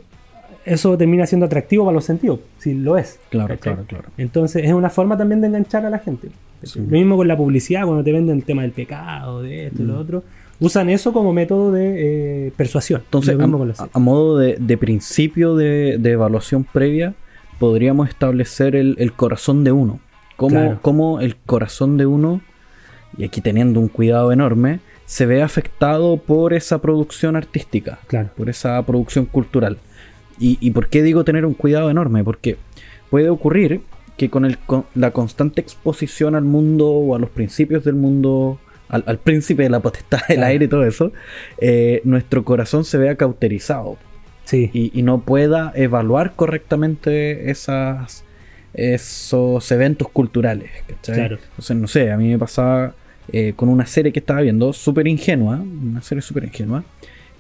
eso 0.65 0.97
termina 0.97 1.25
siendo 1.25 1.45
atractivo 1.45 1.85
para 1.85 1.95
los 1.95 2.05
sentidos, 2.05 2.39
si 2.57 2.73
lo 2.73 2.97
es. 2.97 3.19
Claro, 3.29 3.49
¿cachai? 3.55 3.73
claro, 3.73 3.87
claro. 3.87 4.05
Entonces 4.17 4.63
es 4.65 4.73
una 4.73 4.89
forma 4.89 5.17
también 5.17 5.41
de 5.41 5.47
enganchar 5.47 5.85
a 5.85 5.89
la 5.89 5.99
gente. 5.99 6.29
Sí. 6.63 6.79
Lo 6.79 6.85
mismo 6.87 7.17
con 7.17 7.27
la 7.27 7.37
publicidad, 7.37 7.83
cuando 7.85 8.03
te 8.03 8.11
venden 8.11 8.37
el 8.37 8.43
tema 8.43 8.63
del 8.63 8.71
pecado, 8.71 9.41
de 9.43 9.67
esto 9.67 9.81
y 9.81 9.85
Mm. 9.85 9.87
lo 9.89 9.99
otro. 9.99 10.23
Usan 10.59 10.89
eso 10.89 11.13
como 11.13 11.33
método 11.33 11.71
de 11.71 12.47
eh, 12.47 12.51
persuasión. 12.55 13.01
Entonces, 13.05 13.37
a, 13.39 13.89
a- 13.93 13.99
modo 13.99 14.37
de, 14.39 14.57
de 14.59 14.77
principio 14.77 15.55
de, 15.55 15.97
de 15.99 16.11
evaluación 16.11 16.63
previa, 16.63 17.13
podríamos 17.59 18.09
establecer 18.09 18.75
el, 18.75 18.95
el 18.97 19.13
corazón 19.13 19.63
de 19.63 19.71
uno. 19.71 19.99
Cómo, 20.35 20.49
Claro. 20.55 20.79
cómo 20.81 21.19
el 21.21 21.35
corazón 21.35 21.97
de 21.97 22.05
uno, 22.05 22.41
y 23.17 23.23
aquí 23.23 23.41
teniendo 23.41 23.79
un 23.79 23.87
cuidado 23.87 24.31
enorme, 24.31 24.79
se 25.05 25.25
ve 25.25 25.41
afectado 25.41 26.17
por 26.17 26.53
esa 26.53 26.81
producción 26.81 27.35
artística, 27.35 27.99
Claro. 28.07 28.29
por 28.35 28.49
esa 28.49 28.83
producción 28.85 29.25
cultural. 29.25 29.77
¿Y, 30.39 30.57
y 30.59 30.71
por 30.71 30.89
qué 30.89 31.01
digo 31.03 31.23
tener 31.23 31.45
un 31.45 31.53
cuidado 31.53 31.89
enorme? 31.89 32.23
Porque 32.23 32.57
puede 33.09 33.29
ocurrir 33.29 33.81
que 34.17 34.29
con, 34.29 34.43
el, 34.45 34.57
con 34.57 34.85
la 34.95 35.11
constante 35.11 35.61
exposición 35.61 36.35
al 36.35 36.43
mundo 36.43 36.87
o 36.89 37.15
a 37.15 37.19
los 37.19 37.29
principios 37.29 37.83
del 37.83 37.95
mundo, 37.95 38.59
al, 38.89 39.03
al 39.07 39.17
príncipe 39.17 39.63
de 39.63 39.69
la 39.69 39.79
potestad 39.79 40.19
del 40.29 40.43
aire 40.43 40.65
y 40.65 40.67
todo 40.67 40.85
eso, 40.85 41.11
eh, 41.59 42.01
nuestro 42.03 42.43
corazón 42.43 42.83
se 42.85 42.97
vea 42.97 43.15
cauterizado 43.15 43.97
Sí, 44.45 44.69
y, 44.73 44.97
y 44.97 45.03
no 45.03 45.19
pueda 45.21 45.73
evaluar 45.75 46.33
correctamente 46.37 47.51
esas, 47.51 48.23
esos 48.73 49.69
eventos 49.71 50.07
culturales. 50.09 50.69
¿cachai? 50.87 51.15
Claro. 51.15 51.37
Entonces, 51.49 51.75
no 51.75 51.87
sé, 51.87 52.11
a 52.11 52.17
mí 52.17 52.29
me 52.29 52.37
pasaba 52.37 52.93
eh, 53.33 53.53
con 53.57 53.67
una 53.67 53.85
serie 53.85 54.13
que 54.13 54.19
estaba 54.19 54.39
viendo, 54.41 54.71
súper 54.71 55.07
ingenua, 55.07 55.57
una 55.59 56.01
serie 56.01 56.21
súper 56.21 56.45
ingenua, 56.45 56.85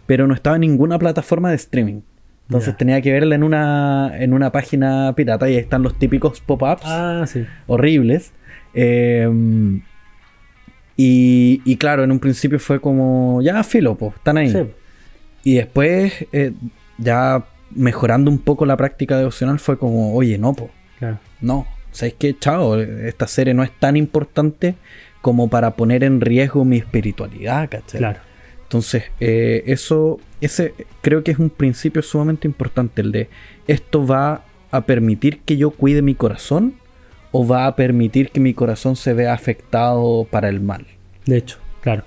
pero 0.05 0.27
no 0.27 0.33
estaba 0.33 0.57
en 0.57 0.61
ninguna 0.61 0.99
plataforma 0.99 1.49
de 1.49 1.55
streaming. 1.55 2.01
Entonces 2.49 2.75
tenía 2.77 3.01
que 3.01 3.11
verla 3.11 3.35
en 3.35 3.43
una, 3.43 4.11
en 4.19 4.33
una 4.33 4.51
página 4.53 5.13
pirata 5.15 5.49
y 5.49 5.53
ahí 5.53 5.59
están 5.59 5.83
los 5.83 5.97
típicos 5.99 6.39
pop-ups 6.41 6.81
Ah, 6.85 7.25
sí. 7.27 7.45
horribles. 7.67 8.31
Eh, 8.73 9.29
y, 10.97 11.61
y 11.63 11.77
claro, 11.77 12.03
en 12.03 12.11
un 12.11 12.19
principio 12.19 12.59
fue 12.59 12.81
como, 12.81 13.41
ya 13.43 13.63
filo, 13.63 13.95
pues, 13.95 14.15
están 14.15 14.37
ahí. 14.37 14.51
Sí. 14.51 14.59
Y 15.43 15.53
después, 15.55 16.25
eh, 16.33 16.51
ya 16.97 17.45
mejorando 17.71 18.31
un 18.31 18.39
poco 18.39 18.65
la 18.65 18.75
práctica 18.75 19.17
devocional, 19.17 19.59
fue 19.59 19.77
como, 19.77 20.13
oye, 20.15 20.37
no, 20.37 20.53
pues, 20.53 20.71
Claro. 20.99 21.19
no. 21.39 21.67
¿Sabes 21.91 22.15
qué? 22.19 22.35
Chao, 22.37 22.77
esta 22.79 23.27
serie 23.27 23.53
no 23.53 23.63
es 23.63 23.71
tan 23.79 23.95
importante 23.95 24.75
como 25.21 25.49
para 25.49 25.75
poner 25.75 26.03
en 26.03 26.21
riesgo 26.21 26.63
mi 26.65 26.77
espiritualidad, 26.77 27.69
¿cachai? 27.69 27.99
Claro. 27.99 28.19
Entonces, 28.63 29.03
eh, 29.19 29.63
eso, 29.67 30.19
ese 30.41 30.73
creo 31.01 31.23
que 31.23 31.31
es 31.31 31.39
un 31.39 31.49
principio 31.49 32.01
sumamente 32.01 32.47
importante, 32.47 33.01
el 33.01 33.11
de 33.11 33.29
esto 33.67 34.05
va 34.05 34.43
a 34.71 34.81
permitir 34.81 35.39
que 35.39 35.57
yo 35.57 35.71
cuide 35.71 36.01
mi 36.01 36.15
corazón 36.15 36.73
o 37.31 37.47
va 37.47 37.67
a 37.67 37.75
permitir 37.75 38.29
que 38.29 38.39
mi 38.39 38.53
corazón 38.53 38.95
se 38.95 39.13
vea 39.13 39.33
afectado 39.33 40.25
para 40.29 40.49
el 40.49 40.61
mal. 40.61 40.85
De 41.25 41.37
hecho, 41.37 41.57
claro. 41.81 42.03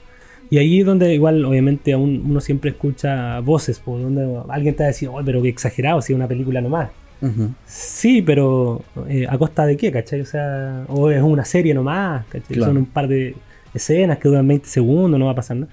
Y 0.50 0.59
ahí 0.59 0.81
es 0.81 0.87
donde 0.87 1.15
igual, 1.15 1.45
obviamente, 1.45 1.93
aún 1.93 2.25
uno 2.29 2.41
siempre 2.41 2.71
escucha 2.71 3.39
voces, 3.41 3.79
por 3.79 4.00
donde 4.00 4.41
alguien 4.49 4.75
te 4.75 4.83
va 4.83 4.87
a 4.87 4.89
decir, 4.89 5.09
oh, 5.09 5.21
pero 5.25 5.41
qué 5.43 5.49
exagerado, 5.49 6.03
si 6.03 6.12
es 6.12 6.17
una 6.17 6.27
película 6.27 6.61
nomás. 6.61 6.91
Sí, 7.67 8.23
pero 8.23 8.83
eh, 9.09 9.27
¿a 9.29 9.37
costa 9.37 9.67
de 9.67 9.77
qué, 9.77 9.93
cachai? 9.93 10.23
O 10.23 10.25
sea, 10.25 10.85
o 10.89 11.11
es 11.11 11.23
una 11.23 11.45
serie 11.45 11.75
nomás, 11.75 12.25
cachai? 12.27 12.57
Claro. 12.57 12.73
Son 12.73 12.79
un 12.79 12.87
par 12.87 13.09
de 13.09 13.37
escenas 13.75 14.19
que 14.19 14.29
duran 14.29 14.49
20 14.49 14.67
segundos, 14.67 15.21
no 15.21 15.27
va 15.27 15.33
a 15.33 15.37
pasar 15.37 15.59
nada. 15.59 15.73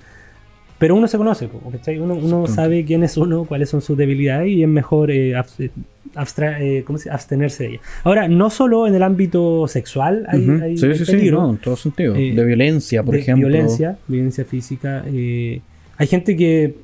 Pero 0.79 0.95
uno 0.95 1.07
se 1.07 1.17
conoce, 1.17 1.49
¿cachai? 1.71 1.97
Uno, 1.97 2.13
uno 2.13 2.45
sabe 2.47 2.85
quién 2.85 3.03
es 3.03 3.17
uno, 3.17 3.45
cuáles 3.45 3.69
son 3.69 3.81
sus 3.81 3.97
debilidades 3.97 4.49
y 4.49 4.61
es 4.61 4.69
mejor 4.69 5.09
eh, 5.09 5.31
eh, 5.31 5.69
abstra- 6.13 6.61
eh, 6.61 6.83
¿cómo 6.85 6.99
se 6.99 7.05
dice? 7.05 7.13
abstenerse 7.15 7.63
de 7.63 7.69
ellas. 7.69 7.81
Ahora, 8.03 8.27
no 8.27 8.49
solo 8.51 8.85
en 8.85 8.93
el 8.93 9.01
ámbito 9.01 9.67
sexual 9.67 10.25
hay, 10.29 10.39
Ujú. 10.47 10.63
hay- 10.63 10.77
sí, 10.77 10.85
hay 10.85 10.95
sí, 10.97 11.05
sí, 11.05 11.31
no, 11.31 11.49
en 11.49 11.57
todo 11.57 11.75
sentido. 11.75 12.15
Eh, 12.15 12.33
de 12.35 12.45
violencia, 12.45 13.01
por 13.01 13.15
de 13.15 13.21
ejemplo. 13.21 13.47
Violencia, 13.47 13.97
violencia 14.07 14.45
física. 14.45 15.03
eh, 15.07 15.61
hay 15.97 16.07
gente 16.07 16.35
que 16.37 16.75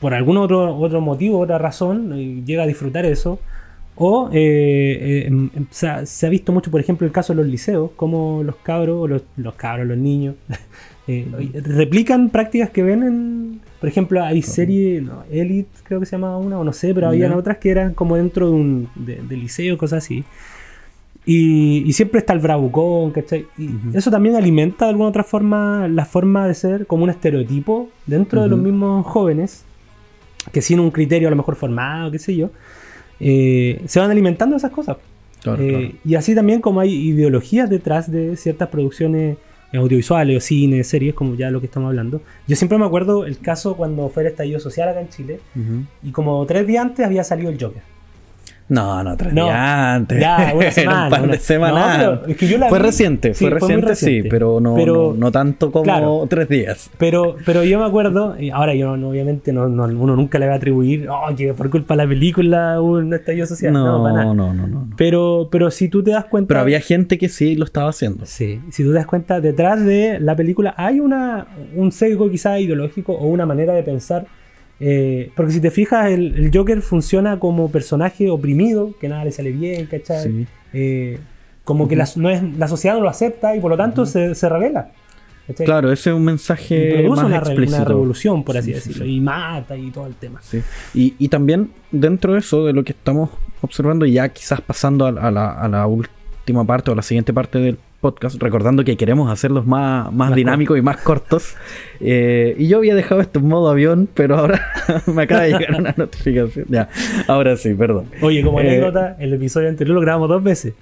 por 0.00 0.12
algún 0.12 0.36
otro, 0.36 0.76
otro 0.76 1.00
motivo, 1.00 1.38
otra 1.38 1.56
razón, 1.58 2.44
llega 2.44 2.64
a 2.64 2.66
disfrutar 2.66 3.06
eso. 3.06 3.38
O 4.02 4.30
eh, 4.32 4.98
eh, 4.98 5.26
em- 5.26 5.50
em- 5.54 5.66
se, 5.70 5.86
ha, 5.86 6.06
se 6.06 6.26
ha 6.26 6.30
visto 6.30 6.52
mucho, 6.52 6.70
por 6.70 6.80
ejemplo, 6.80 7.06
el 7.06 7.12
caso 7.12 7.34
de 7.34 7.42
los 7.42 7.46
liceos, 7.46 7.90
como 7.96 8.42
los 8.42 8.56
cabros, 8.56 9.10
los, 9.10 9.22
los 9.36 9.54
cabros, 9.56 9.86
los 9.86 9.98
niños, 9.98 10.36
eh, 11.06 11.28
replican 11.64 12.30
prácticas 12.30 12.70
que 12.70 12.82
ven 12.82 13.02
en. 13.02 13.60
Por 13.78 13.88
ejemplo, 13.90 14.22
hay 14.22 14.40
serie, 14.42 15.02
no, 15.02 15.22
Elite, 15.30 15.68
creo 15.84 16.00
que 16.00 16.06
se 16.06 16.12
llamaba 16.12 16.38
una, 16.38 16.58
o 16.58 16.64
no 16.64 16.72
sé, 16.72 16.94
pero 16.94 17.08
habían 17.08 17.32
Ya. 17.32 17.36
otras 17.36 17.58
que 17.58 17.70
eran 17.70 17.92
como 17.92 18.16
dentro 18.16 18.46
de 18.48 18.52
un 18.56 18.88
de, 18.94 19.16
de 19.16 19.36
liceo, 19.36 19.76
cosas 19.76 20.02
así. 20.04 20.24
Y, 21.26 21.82
y 21.86 21.92
siempre 21.92 22.20
está 22.20 22.32
el 22.32 22.38
bravucón, 22.38 23.10
¿cachai? 23.10 23.46
Y 23.58 23.66
Ujú. 23.68 23.90
eso 23.98 24.10
también 24.10 24.34
alimenta 24.36 24.86
de 24.86 24.92
alguna 24.92 25.10
otra 25.10 25.24
forma 25.24 25.86
la 25.88 26.06
forma 26.06 26.46
de 26.48 26.54
ser 26.54 26.86
como 26.86 27.04
un 27.04 27.10
estereotipo 27.10 27.90
dentro 28.06 28.42
de 28.42 28.48
los 28.48 28.58
mismos 28.58 29.06
jóvenes, 29.06 29.64
que 30.52 30.62
sin 30.62 30.80
un 30.80 30.90
criterio 30.90 31.28
a 31.28 31.30
lo 31.30 31.36
mejor 31.36 31.56
formado, 31.56 32.10
qué 32.10 32.18
sé 32.18 32.34
yo, 32.34 32.50
eh, 33.20 33.82
se 33.86 34.00
van 34.00 34.10
alimentando 34.10 34.56
esas 34.56 34.70
cosas. 34.70 34.96
Claro, 35.42 35.62
Eh, 35.62 35.68
claro. 35.68 35.88
Y 36.04 36.14
así 36.16 36.34
también 36.34 36.60
como 36.60 36.80
hay 36.80 36.92
ideologías 36.94 37.68
detrás 37.70 38.10
de 38.10 38.36
ciertas 38.36 38.68
producciones 38.68 39.36
audiovisuales 39.72 40.36
o 40.36 40.40
cine, 40.40 40.82
series, 40.82 41.14
como 41.14 41.34
ya 41.36 41.50
lo 41.50 41.60
que 41.60 41.66
estamos 41.66 41.88
hablando. 41.88 42.20
Yo 42.48 42.56
siempre 42.56 42.76
me 42.76 42.84
acuerdo 42.84 43.24
el 43.24 43.38
caso 43.38 43.76
cuando 43.76 44.08
fue 44.08 44.24
el 44.24 44.30
estallido 44.30 44.58
social 44.58 44.88
acá 44.88 45.00
en 45.00 45.08
Chile, 45.10 45.40
Ujú. 45.54 45.84
y 46.02 46.10
como 46.10 46.44
tres 46.44 46.66
días 46.66 46.84
antes 46.84 47.06
había 47.06 47.22
salido 47.22 47.50
el 47.50 47.62
Joker. 47.62 47.82
No, 48.70 49.02
no, 49.04 49.16
tres 49.16 49.34
No, 49.34 49.44
días 49.46 49.56
antes. 49.58 50.20
ya, 50.20 50.52
una 50.54 50.70
semana, 50.70 51.04
un 51.04 51.10
par 51.10 51.30
de 51.30 51.38
semanas. 51.38 51.98
No, 51.98 52.20
pero 52.22 52.26
es 52.32 52.36
que 52.38 52.48
yo 52.48 52.56
la 52.56 52.68
fue 52.68 52.78
vi- 52.78 52.84
reciente, 52.86 53.34
sí, 53.34 53.44
fue 53.44 53.50
reciente, 53.50 53.94
sí, 53.96 54.22
pero 54.30 54.60
no, 54.60 54.74
Pero- 54.76 55.12
no, 55.12 55.14
no 55.26 55.32
tanto 55.32 55.72
como 55.72 55.82
claro. 55.82 56.26
tres 56.30 56.48
días. 56.48 56.88
Pero, 56.96 57.36
pero 57.44 57.64
yo 57.64 57.78
me 57.80 57.84
acuerdo, 57.84 58.40
y 58.40 58.50
ahora 58.50 58.74
yo 58.74 58.92
obviamente 58.92 59.52
no, 59.52 59.68
no- 59.68 59.84
uno 59.84 60.14
nunca 60.16 60.38
le 60.38 60.46
va 60.46 60.52
a 60.52 60.56
atribuir, 60.56 61.08
oh, 61.10 61.34
que 61.36 61.52
por 61.52 61.68
culpa 61.68 61.94
de 61.94 62.04
la 62.04 62.08
película 62.08 62.80
hubo 62.80 62.92
un 62.98 63.12
estallido 63.12 63.46
social. 63.46 63.72
No, 63.72 63.98
No, 63.98 64.02
para 64.04 64.24
no, 64.24 64.34
nada. 64.34 64.34
no, 64.34 64.54
no, 64.54 64.66
no. 64.68 64.88
Pero, 64.96 65.48
pero 65.50 65.70
si 65.70 65.88
tú 65.88 66.02
te 66.04 66.12
das 66.12 66.26
cuenta. 66.26 66.48
Pero 66.48 66.60
había 66.60 66.80
gente 66.80 67.18
que 67.18 67.28
sí 67.28 67.56
lo 67.56 67.64
estaba 67.64 67.90
haciendo. 67.90 68.24
Sí, 68.26 68.60
si 68.70 68.84
tú 68.84 68.90
te 68.90 68.96
das 68.96 69.06
cuenta, 69.06 69.40
detrás 69.40 69.84
de 69.84 70.18
la 70.20 70.36
película 70.36 70.74
hay 70.76 71.00
una, 71.00 71.46
un 71.74 71.90
sesgo 71.90 72.30
quizá 72.30 72.58
ideológico 72.60 73.14
o 73.14 73.26
una 73.26 73.46
manera 73.46 73.72
de 73.74 73.82
pensar. 73.82 74.26
Eh, 74.80 75.30
porque 75.36 75.52
si 75.52 75.60
te 75.60 75.70
fijas, 75.70 76.10
el, 76.10 76.34
el 76.36 76.50
Joker 76.52 76.80
funciona 76.82 77.38
como 77.38 77.70
personaje 77.70 78.30
oprimido, 78.30 78.92
que 78.98 79.08
nada 79.08 79.24
le 79.24 79.32
sale 79.32 79.52
bien, 79.52 79.86
¿cachai? 79.86 80.22
Sí. 80.24 80.46
Eh, 80.72 81.18
como 81.64 81.86
que 81.86 81.94
la, 81.96 82.08
no 82.16 82.30
es, 82.30 82.42
la 82.56 82.66
sociedad 82.66 82.96
no 82.96 83.02
lo 83.02 83.08
acepta 83.10 83.54
y 83.54 83.60
por 83.60 83.70
lo 83.70 83.76
tanto 83.76 84.06
se, 84.06 84.34
se 84.34 84.48
revela. 84.48 84.90
¿cachai? 85.46 85.66
Claro, 85.66 85.92
ese 85.92 86.10
es 86.10 86.16
un 86.16 86.22
Y 86.22 86.26
mensaje 86.26 86.94
produce 86.94 87.08
más 87.20 87.24
una, 87.26 87.36
explícito. 87.38 87.76
una 87.76 87.84
revolución, 87.84 88.42
por 88.44 88.56
así 88.56 88.72
Sí, 88.72 88.80
sí, 88.80 88.88
decirlo, 88.88 89.04
sí. 89.04 89.14
y 89.16 89.20
mata 89.20 89.76
y 89.76 89.90
todo 89.90 90.06
el 90.06 90.14
tema. 90.14 90.40
Y, 90.94 91.14
y 91.18 91.28
también 91.28 91.70
dentro 91.90 92.32
de 92.32 92.38
eso, 92.38 92.64
de 92.66 92.72
lo 92.72 92.82
que 92.82 92.92
estamos 92.92 93.30
observando, 93.60 94.06
y 94.06 94.12
ya 94.12 94.28
quizás 94.30 94.60
pasando 94.62 95.04
a, 95.06 95.10
a 95.10 95.30
la, 95.30 95.52
a 95.52 95.68
la 95.68 95.86
última 95.86 96.64
parte 96.64 96.90
o 96.90 96.94
a 96.94 96.96
la 96.96 97.02
siguiente 97.02 97.32
parte 97.32 97.58
del 97.58 97.78
podcast, 98.00 98.42
recordando 98.42 98.82
que 98.84 98.96
queremos 98.96 99.30
hacerlos 99.30 99.66
más, 99.66 100.06
más, 100.12 100.30
Más 100.30 100.34
dinámicos 100.36 100.78
y 100.78 100.82
más 100.82 100.96
cortos. 100.98 101.54
eh, 102.00 102.54
y 102.58 102.66
yo 102.68 102.78
había 102.78 102.94
dejado 102.94 103.20
esto 103.20 103.38
en 103.40 103.48
modo 103.48 103.68
avión, 103.70 104.08
pero 104.14 104.36
ahora 104.38 104.60
me 105.06 105.22
acaba 105.22 105.42
de 105.42 105.50
llegar 105.58 105.78
una 105.80 105.94
notificación. 105.96 106.66
Ya, 106.68 106.88
ahora 107.28 107.56
sí, 107.56 107.74
perdón. 107.74 108.06
Oye, 108.22 108.42
como 108.42 108.60
Eh, 108.60 108.68
anécdota, 108.68 109.16
el 109.20 109.34
episodio 109.34 109.68
anterior 109.68 109.94
lo 109.94 110.00
grabamos 110.00 110.28
dos 110.28 110.42
veces. 110.42 110.72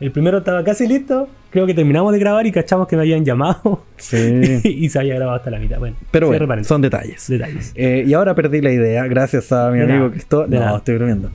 El 0.00 0.10
primero 0.10 0.38
estaba 0.38 0.64
casi 0.64 0.88
listo, 0.88 1.28
creo 1.50 1.64
que 1.64 1.74
terminamos 1.74 2.12
de 2.12 2.18
grabar 2.18 2.44
y 2.44 2.50
cachamos 2.50 2.88
que 2.88 2.96
me 2.96 3.02
habían 3.02 3.24
llamado 3.24 3.84
Sí. 3.98 4.60
y 4.64 4.88
se 4.88 4.98
había 4.98 5.14
grabado 5.14 5.36
hasta 5.36 5.50
la 5.50 5.58
mitad. 5.60 5.78
Bueno, 5.78 5.94
Pero 6.10 6.26
bueno, 6.26 6.64
son 6.64 6.80
detalles. 6.82 7.28
detalles. 7.28 7.72
Eh, 7.76 8.02
y 8.06 8.12
ahora 8.14 8.34
perdí 8.34 8.60
la 8.62 8.72
idea, 8.72 9.06
gracias 9.06 9.52
a 9.52 9.70
mi 9.70 9.78
De 9.78 9.84
amigo 9.84 10.10
Cristóbal. 10.10 10.50
No, 10.50 10.58
nada. 10.58 10.78
estoy 10.78 10.96
bromeando. 10.96 11.30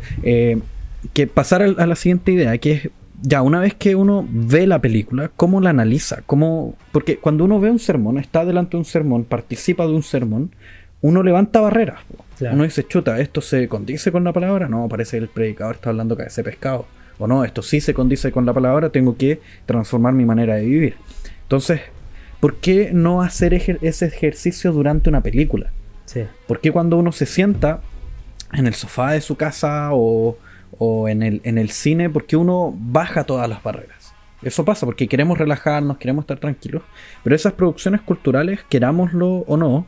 Que 1.14 1.28
pasar 1.28 1.62
a 1.62 1.86
la 1.86 1.96
siguiente 1.96 2.32
idea, 2.34 2.58
que 2.58 2.72
es, 2.74 2.90
ya, 3.22 3.42
una 3.42 3.60
vez 3.60 3.74
que 3.74 3.96
uno 3.96 4.26
ve 4.30 4.68
la 4.68 4.80
película, 4.80 5.32
¿cómo 5.36 5.60
la 5.62 5.72
analiza? 5.72 6.22
¿Cómo? 6.26 6.76
Porque 6.92 7.18
cuando 7.18 7.46
uno 7.46 7.60
ve 7.60 7.72
un 7.72 7.80
sermón, 7.80 8.18
está 8.18 8.46
delante 8.46 8.72
de 8.72 8.78
un 8.78 8.86
sermón, 8.86 9.24
participa 9.24 9.86
de 9.86 9.94
un 9.94 10.04
sermón, 10.04 10.52
uno 11.02 11.24
levanta 11.24 11.60
barreras. 11.62 12.00
Claro. 12.38 12.56
Uno 12.56 12.64
dice, 12.64 12.86
chuta, 12.88 13.20
¿esto 13.20 13.42
se 13.42 13.68
condice 13.68 14.12
con 14.12 14.24
la 14.24 14.34
palabra? 14.34 14.68
No, 14.68 14.88
parece 14.88 15.18
que 15.18 15.24
el 15.24 15.30
predicador 15.30 15.76
está 15.76 15.90
hablando 15.90 16.16
de 16.16 16.26
ese 16.26 16.44
pescado. 16.44 16.86
O 17.20 17.26
no, 17.28 17.44
esto 17.44 17.64
sí 17.64 17.82
se 17.82 17.96
condice 17.96 18.32
con 18.32 18.46
la 18.46 18.54
palabra, 18.54 18.90
tengo 18.90 19.18
que 19.18 19.42
transformar 19.66 20.14
mi 20.14 20.26
manera 20.26 20.56
de 20.56 20.66
vivir. 20.66 20.96
Entonces, 21.44 21.82
¿por 22.40 22.58
qué 22.58 22.92
no 22.94 23.24
hacer 23.24 23.54
ejer- 23.54 23.80
ese 23.82 24.06
ejercicio 24.06 24.72
durante 24.72 25.10
una 25.10 25.22
película? 25.22 25.72
Sí. 26.06 26.22
¿Por 26.48 26.62
qué 26.62 26.72
cuando 26.72 26.98
uno 26.98 27.12
se 27.12 27.26
sienta 27.26 27.82
en 28.54 28.68
el 28.68 28.76
sofá 28.76 29.12
de 29.14 29.22
su 29.22 29.36
casa 29.36 29.90
o, 29.94 30.38
o 30.78 31.08
en, 31.10 31.24
el, 31.24 31.42
en 31.44 31.58
el 31.58 31.70
cine, 31.70 32.10
por 32.10 32.26
qué 32.26 32.36
uno 32.38 32.74
baja 32.78 33.24
todas 33.24 33.48
las 33.50 33.62
barreras? 33.64 34.14
Eso 34.42 34.64
pasa 34.66 34.86
porque 34.86 35.08
queremos 35.08 35.38
relajarnos, 35.38 35.98
queremos 35.98 36.24
estar 36.24 36.38
tranquilos, 36.40 36.84
pero 37.24 37.36
esas 37.36 37.54
producciones 37.54 38.02
culturales, 38.02 38.60
querámoslo 38.70 39.28
o 39.48 39.58
no, 39.58 39.88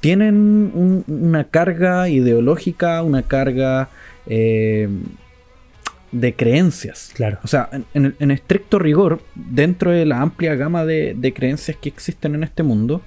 tienen 0.00 0.34
un- 0.74 1.04
una 1.06 1.44
carga 1.44 2.08
ideológica, 2.08 3.02
una 3.02 3.22
carga 3.22 3.90
eh, 4.26 4.88
de 6.12 6.34
creencias. 6.34 7.10
Claro. 7.14 7.38
O 7.44 7.46
sea, 7.46 7.68
en, 7.72 7.84
en- 7.94 8.16
en 8.18 8.30
estricto 8.30 8.78
rigor, 8.78 9.20
dentro 9.34 9.90
de 9.90 10.06
la 10.06 10.20
amplia 10.22 10.54
gama 10.54 10.84
de, 10.84 11.14
de 11.16 11.32
creencias 11.34 11.76
que 11.76 11.88
existen 11.88 12.34
en 12.34 12.42
este 12.42 12.62
mundo, 12.62 13.02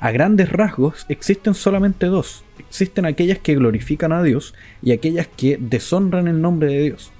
a 0.00 0.10
grandes 0.10 0.50
rasgos 0.50 1.04
existen 1.08 1.54
solamente 1.54 2.06
dos. 2.06 2.44
Existen 2.68 3.06
aquellas 3.06 3.38
que 3.38 3.54
glorifican 3.54 4.12
a 4.12 4.22
Dios 4.22 4.54
y 4.82 4.92
aquellas 4.92 5.26
que 5.28 5.58
deshonran 5.60 6.28
el 6.28 6.40
nombre 6.40 6.72
de 6.72 6.82
Dios. 6.82 7.10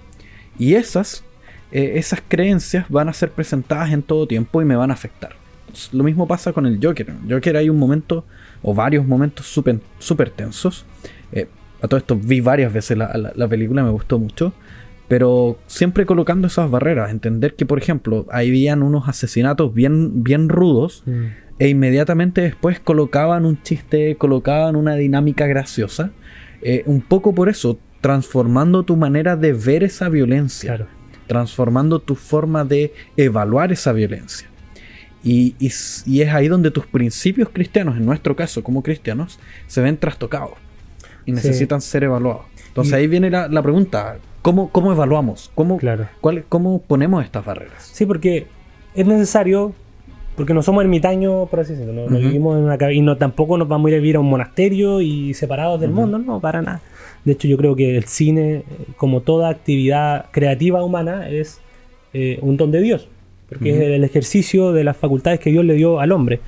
Y 0.58 0.74
esas, 0.74 1.24
eh, 1.72 1.92
esas 1.96 2.22
creencias 2.26 2.86
van 2.88 3.08
a 3.08 3.12
ser 3.12 3.30
presentadas 3.30 3.90
en 3.92 4.02
todo 4.02 4.26
tiempo 4.26 4.60
y 4.60 4.64
me 4.64 4.76
van 4.76 4.90
a 4.90 4.94
afectar. 4.94 5.36
Lo 5.92 6.04
mismo 6.04 6.26
pasa 6.26 6.52
con 6.52 6.66
el 6.66 6.78
Joker. 6.82 7.08
En 7.10 7.20
el 7.28 7.34
Joker 7.34 7.56
hay 7.56 7.68
un 7.70 7.78
momento 7.78 8.24
o 8.62 8.74
varios 8.74 9.06
momentos 9.06 9.46
súper 9.46 9.80
súper 9.98 10.30
tensos. 10.30 10.84
Eh, 11.32 11.46
a 11.80 11.88
todo 11.88 11.98
esto 11.98 12.16
vi 12.16 12.40
varias 12.40 12.72
veces 12.72 12.96
la, 12.98 13.16
la- 13.16 13.32
la 13.34 13.48
película, 13.48 13.84
me 13.84 13.90
gustó 13.90 14.18
mucho. 14.18 14.52
Pero 15.08 15.58
siempre 15.66 16.04
colocando 16.04 16.46
esas 16.48 16.70
barreras. 16.70 17.10
Entender 17.10 17.54
que, 17.54 17.64
por 17.64 17.78
ejemplo, 17.78 18.26
habían 18.30 18.82
unos 18.82 19.08
asesinatos 19.08 19.72
bien, 19.72 20.22
bien 20.22 20.48
rudos. 20.50 21.02
Mm. 21.06 21.26
E 21.58 21.68
inmediatamente 21.68 22.40
después 22.40 22.78
colocaban 22.80 23.44
un 23.44 23.60
chiste, 23.62 24.14
colocaban 24.16 24.76
una 24.76 24.94
dinámica 24.94 25.46
graciosa. 25.46 26.10
Eh, 26.62 26.82
un 26.86 27.00
poco 27.00 27.34
por 27.34 27.48
eso, 27.48 27.78
transformando 28.00 28.84
tu 28.84 28.96
manera 28.96 29.36
de 29.36 29.52
ver 29.52 29.82
esa 29.82 30.08
violencia. 30.08 30.76
Claro. 30.76 30.86
Transformando 31.26 31.98
tu 32.00 32.14
forma 32.14 32.64
de 32.64 32.92
evaluar 33.16 33.72
esa 33.72 33.92
violencia. 33.92 34.48
Y, 35.22 35.56
y 35.58 35.66
s- 35.66 36.08
y 36.08 36.22
es 36.22 36.32
ahí 36.32 36.46
donde 36.48 36.70
tus 36.70 36.86
principios 36.86 37.48
cristianos, 37.52 37.96
en 37.96 38.06
nuestro 38.06 38.36
caso 38.36 38.62
como 38.62 38.82
cristianos, 38.82 39.38
se 39.66 39.80
ven 39.80 39.96
trastocados. 39.96 40.52
Y 41.26 41.30
Sí. 41.32 41.36
necesitan 41.36 41.80
ser 41.80 42.04
evaluados. 42.04 42.42
Entonces 42.68 42.92
Y- 42.92 42.96
ahí 42.96 43.06
viene 43.08 43.30
la, 43.30 43.48
la 43.48 43.62
pregunta. 43.62 44.18
¿Cómo, 44.42 44.70
cómo 44.70 44.92
evaluamos? 44.92 45.50
¿Cómo, 45.56 45.76
Claro. 45.78 46.08
cuál- 46.20 46.44
¿Cómo 46.48 46.80
ponemos 46.82 47.24
estas 47.24 47.44
barreras? 47.44 47.90
Sí, 47.92 48.06
porque 48.06 48.46
es 48.94 49.06
necesario, 49.06 49.74
porque 50.38 50.54
no 50.54 50.62
somos 50.62 50.83
ermitaños, 50.83 51.49
por 51.49 51.61
así 51.61 51.75
decirlo, 51.75 52.09
no, 52.09 52.16
vivimos 52.16 52.57
en 52.57 52.64
una 52.64 52.92
y 52.92 53.00
no 53.00 53.16
tampoco 53.16 53.59
nos 53.59 53.66
vamos 53.66 53.88
a 53.88 53.90
ir 53.90 53.97
a 53.97 53.99
vivir 53.99 54.16
a 54.16 54.21
un 54.21 54.30
monasterio 54.30 55.00
y 55.00 55.35
separados 55.35 55.80
del 55.80 55.90
mundo, 55.90 56.18
no, 56.18 56.38
para 56.40 56.62
nada. 56.62 56.80
De 57.25 57.33
hecho, 57.33 57.49
yo 57.49 57.57
creo 57.57 57.75
que 57.75 57.97
el 57.97 58.04
cine, 58.04 58.59
eh, 58.59 58.64
como 58.97 59.21
toda 59.21 59.50
actividad 59.50 60.26
creativa 60.30 60.85
humana, 60.85 61.28
es 61.28 61.61
eh, 62.14 62.38
un 62.40 62.57
don 62.57 62.71
de 62.71 62.80
Dios, 62.80 63.09
porque 63.49 63.71
es 63.71 63.80
el 63.80 64.04
ejercicio 64.04 64.73
de 64.73 64.85
las 64.85 64.97
facultades 64.97 65.40
que 65.40 65.50
Dios 65.50 65.64
le 65.64 65.75
dio 65.75 65.99
al 65.99 66.12
hombre. 66.12 66.40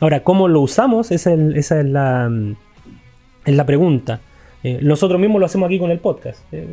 Ahora, 0.00 0.22
¿cómo 0.22 0.46
lo 0.46 0.60
usamos? 0.60 1.10
Esa 1.10 1.32
es, 1.32 1.40
esa 1.56 1.80
es 1.80 1.86
la, 1.86 2.28
mm, 2.28 2.56
es 3.46 3.54
la 3.54 3.64
pregunta. 3.64 4.20
Eh, 4.62 4.80
nosotros 4.82 5.18
mismos 5.18 5.40
lo 5.40 5.46
hacemos 5.46 5.66
aquí 5.66 5.78
con 5.78 5.90
el 5.90 5.98
podcast. 5.98 6.40
Eh, 6.52 6.68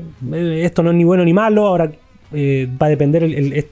esto 0.63 0.83
no 0.83 0.91
es 0.91 0.97
ni 0.97 1.05
bueno 1.05 1.23
ni 1.23 1.33
malo, 1.33 1.65
ahora 1.67 1.89
eh, 2.33 2.67
va 2.81 2.87
a 2.87 2.89
depender 2.89 3.23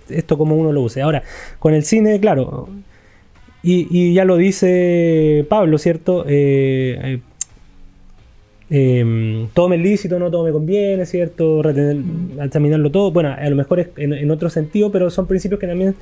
esto 0.10 0.38
como 0.38 0.56
uno 0.56 0.72
lo 0.72 0.82
use. 0.82 1.02
Ahora, 1.02 1.24
con 1.60 1.74
el 1.74 1.84
cine, 1.84 2.20
claro, 2.20 2.70
y, 3.68 4.14
ya 4.14 4.26
lo 4.26 4.38
dice 4.38 5.44
Pablo, 5.50 5.80
¿cierto? 5.80 6.24
Eh, 6.28 7.00
eh, 7.04 7.20
eh, 8.70 9.48
todo 9.56 9.70
me 9.70 9.78
lícito, 9.80 10.20
no 10.20 10.30
todo 10.30 10.44
me 10.44 10.52
conviene, 10.52 11.04
¿cierto? 11.08 11.64
Retener, 11.64 11.98
examinarlo 12.44 12.92
todo. 12.92 13.12
Bueno, 13.12 13.36
a 13.36 13.50
lo 13.50 13.56
mejor 13.56 13.80
es 13.80 13.88
en, 13.98 14.30
otro 14.30 14.52
sentido, 14.52 14.92
pero 14.92 15.10
son 15.10 15.26
principios 15.26 15.60
que 15.60 15.66
también 15.66 15.96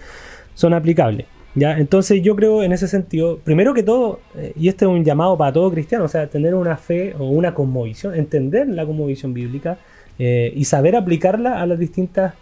son 0.55 0.73
aplicables. 0.73 1.25
¿ya? 1.55 1.77
Entonces 1.77 2.21
yo 2.21 2.35
creo 2.35 2.63
en 2.63 2.73
ese 2.73 2.89
sentido, 2.89 3.39
primero 3.41 3.73
que 3.73 3.83
todo, 3.83 4.19
y 4.59 4.67
este 4.67 4.83
es 4.83 4.91
un 4.91 5.05
llamado 5.05 5.37
para 5.37 5.53
todo 5.53 5.71
cristiano, 5.71 6.03
o 6.03 6.09
sea, 6.09 6.27
tener 6.27 6.55
una 6.55 6.75
fe 6.75 7.15
o 7.17 7.29
una 7.29 7.53
cosmovisión, 7.53 8.13
entender 8.13 8.67
la 8.67 8.85
cosmovisión 8.85 9.33
bíblica 9.33 9.77
y 10.17 10.65
saber 10.65 10.97
aplicarla 10.97 11.61
a 11.61 11.65
las 11.65 11.79
distintas 11.79 12.33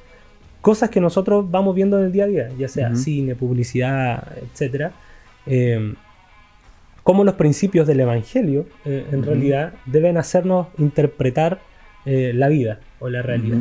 cosas 0.61 0.89
que 0.89 1.01
nosotros 1.01 1.49
vamos 1.49 1.75
viendo 1.75 1.97
en 1.99 2.05
el 2.05 2.11
día 2.11 2.23
a 2.25 2.27
día, 2.27 2.49
ya 2.57 2.67
sea 2.67 2.95
cine, 2.95 3.35
publicidad, 3.35 4.27
etcétera. 4.41 4.91
Eh, 5.47 5.93
cómo 7.03 7.23
los 7.23 7.33
principios 7.35 7.87
del 7.87 7.99
Evangelio, 8.01 8.65
eh, 8.85 9.05
en 9.11 9.23
realidad, 9.23 9.73
deben 9.85 10.17
hacernos 10.17 10.67
interpretar 10.77 11.59
eh, 12.05 12.31
la 12.35 12.47
vida 12.47 12.79
o 12.99 13.09
la 13.09 13.21
realidad. 13.21 13.59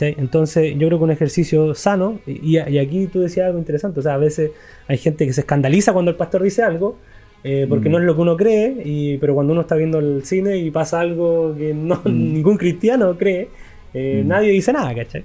Entonces, 0.00 0.74
yo 0.76 0.88
creo 0.88 0.98
que 0.98 1.04
un 1.04 1.10
ejercicio 1.12 1.72
sano, 1.76 2.18
y, 2.26 2.58
y 2.58 2.78
aquí 2.78 3.06
tú 3.06 3.20
decías 3.20 3.46
algo 3.46 3.58
interesante, 3.60 4.00
o 4.00 4.02
sea, 4.02 4.14
a 4.14 4.18
veces 4.18 4.50
hay 4.88 4.98
gente 4.98 5.26
que 5.26 5.32
se 5.32 5.42
escandaliza 5.42 5.92
cuando 5.92 6.10
el 6.10 6.16
pastor 6.16 6.42
dice 6.42 6.62
algo, 6.64 6.98
eh, 7.44 7.66
porque 7.68 7.88
Mm. 7.88 7.92
no 7.92 7.98
es 7.98 8.04
lo 8.04 8.16
que 8.16 8.20
uno 8.22 8.36
cree, 8.36 8.82
y, 8.84 9.18
pero 9.18 9.34
cuando 9.34 9.52
uno 9.52 9.62
está 9.62 9.76
viendo 9.76 10.00
el 10.00 10.24
cine 10.24 10.56
y 10.56 10.72
pasa 10.72 10.98
algo 10.98 11.54
que 11.56 11.72
no, 11.72 12.00
Mm. 12.04 12.32
ningún 12.32 12.56
cristiano 12.56 13.16
cree, 13.16 13.48
eh, 13.94 14.22
Mm. 14.24 14.28
nadie 14.28 14.50
dice 14.50 14.72
nada, 14.72 14.92
¿cachai? 14.92 15.22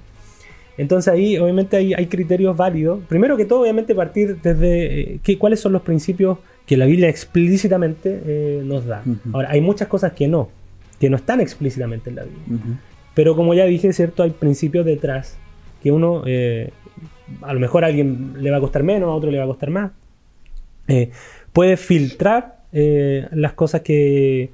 Entonces 0.78 1.12
ahí 1.12 1.38
obviamente 1.38 1.76
hay, 1.76 1.94
hay 1.94 2.06
criterios 2.06 2.56
válidos. 2.56 3.00
Primero 3.08 3.36
que 3.36 3.44
todo, 3.44 3.60
obviamente 3.62 3.94
partir 3.94 4.40
desde 4.40 5.14
eh, 5.14 5.38
cuáles 5.38 5.60
son 5.60 5.72
los 5.72 5.82
principios 5.82 6.38
que 6.66 6.76
la 6.76 6.86
Biblia 6.86 7.08
explícitamente 7.08 8.22
eh, 8.24 8.62
nos 8.64 8.86
da. 8.86 9.02
Ujú. 9.04 9.36
Ahora, 9.36 9.50
hay 9.50 9.60
muchas 9.60 9.88
cosas 9.88 10.12
que 10.12 10.28
no, 10.28 10.48
que 10.98 11.10
no 11.10 11.16
están 11.16 11.40
explícitamente 11.40 12.10
en 12.10 12.16
la 12.16 12.24
Biblia. 12.24 12.42
Ujú. 12.48 12.76
Pero 13.14 13.36
como 13.36 13.52
ya 13.54 13.64
dije, 13.64 13.92
¿cierto? 13.92 14.22
Hay 14.22 14.30
principios 14.30 14.86
detrás 14.86 15.36
que 15.82 15.92
uno, 15.92 16.22
eh, 16.26 16.70
a 17.42 17.52
lo 17.52 17.60
mejor 17.60 17.84
a 17.84 17.88
alguien 17.88 18.34
le 18.38 18.50
va 18.50 18.56
a 18.56 18.60
costar 18.60 18.82
menos, 18.82 19.08
a 19.08 19.12
otro 19.12 19.30
le 19.30 19.38
va 19.38 19.44
a 19.44 19.48
costar 19.48 19.70
más. 19.70 19.90
Eh, 20.88 21.10
puede 21.52 21.76
filtrar 21.76 22.62
las 22.72 23.52
cosas 23.52 23.82
que 23.82 24.48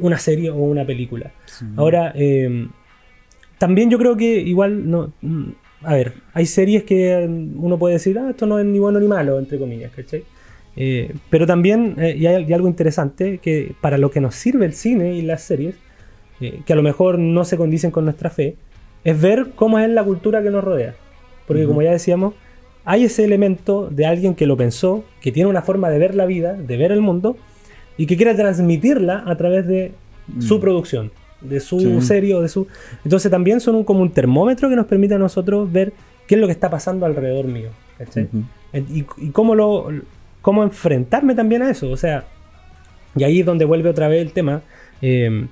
una 0.00 0.18
serie 0.18 0.50
o 0.50 0.56
una 0.56 0.84
película. 0.84 1.30
Sí. 1.44 1.64
Ahora, 1.76 2.12
también 3.62 3.90
yo 3.90 3.96
creo 3.98 4.16
que 4.16 4.40
igual 4.40 4.90
no. 4.90 5.12
mm, 5.22 5.50
A 5.84 5.94
ver, 5.94 6.14
hay 6.34 6.46
series 6.46 6.82
que 6.82 7.28
uno 7.56 7.78
puede 7.78 7.94
decir, 7.94 8.18
ah, 8.18 8.30
esto 8.30 8.44
no 8.44 8.58
es 8.58 8.66
ni 8.66 8.80
bueno 8.80 8.98
ni 8.98 9.06
malo, 9.06 9.38
entre 9.38 9.56
comillas, 9.56 9.92
¿cachai? 9.94 10.24
Eh, 10.74 11.12
pero 11.30 11.46
también, 11.46 11.94
eh, 11.98 12.16
y 12.18 12.26
hay, 12.26 12.44
y 12.48 12.52
algo 12.52 12.66
interesante, 12.66 13.38
que 13.38 13.72
para 13.80 13.98
lo 13.98 14.10
que 14.10 14.20
nos 14.20 14.34
sirve 14.34 14.66
el 14.66 14.72
cine 14.72 15.14
y 15.14 15.22
las 15.22 15.42
series, 15.42 15.76
eh, 16.40 16.60
que 16.66 16.72
a 16.72 16.76
lo 16.76 16.82
mejor 16.82 17.20
no 17.20 17.44
se 17.44 17.56
condicen 17.56 17.92
con 17.92 18.04
nuestra 18.04 18.30
fe, 18.30 18.56
es 19.04 19.20
ver 19.20 19.52
cómo 19.54 19.78
es 19.78 19.88
la 19.88 20.02
cultura 20.02 20.42
que 20.42 20.50
nos 20.50 20.64
rodea. 20.64 20.94
Porque 21.46 21.66
como 21.66 21.82
ya 21.82 21.92
decíamos, 21.92 22.34
hay 22.84 23.04
ese 23.04 23.24
elemento 23.24 23.88
de 23.90 24.06
alguien 24.06 24.34
que 24.34 24.46
lo 24.46 24.56
pensó, 24.56 25.04
que 25.20 25.30
tiene 25.30 25.48
una 25.50 25.62
forma 25.62 25.88
de 25.88 25.98
ver 26.00 26.16
la 26.16 26.26
vida, 26.26 26.54
de 26.54 26.76
ver 26.76 26.90
el 26.90 27.00
mundo, 27.00 27.36
y 27.96 28.06
que 28.06 28.16
quiere 28.16 28.34
transmitirla 28.34 29.22
a 29.24 29.36
través 29.36 29.68
de 29.68 29.92
su 30.40 30.56
Mm. 30.56 30.60
producción, 30.60 31.10
de 31.42 31.60
su 31.60 31.78
Sí. 31.80 32.00
serie 32.02 32.34
o 32.34 32.40
de 32.42 32.48
su... 32.48 32.66
Entonces 33.04 33.30
también 33.30 33.60
son 33.60 33.74
un, 33.76 33.84
como 33.84 34.00
un 34.02 34.10
termómetro 34.10 34.68
que 34.68 34.76
nos 34.76 34.86
permite 34.86 35.14
a 35.14 35.18
nosotros 35.18 35.70
ver 35.70 35.92
qué 36.26 36.34
es 36.36 36.40
lo 36.40 36.46
que 36.46 36.52
está 36.52 36.70
pasando 36.70 37.06
alrededor 37.06 37.46
mío. 37.46 37.70
y, 38.72 39.04
y 39.18 39.28
cómo 39.30 39.54
lo 39.54 39.88
cómo 40.40 40.62
enfrentarme 40.64 41.34
también 41.36 41.62
a 41.62 41.70
eso 41.70 41.88
o 41.90 41.96
sea 41.96 42.24
y 43.14 43.22
ahí 43.22 43.40
es 43.40 43.46
donde 43.46 43.64
vuelve 43.64 43.88
otra 43.90 44.08
vez 44.08 44.22
el 44.22 44.32
tema 44.32 44.62
eh, 45.02 45.46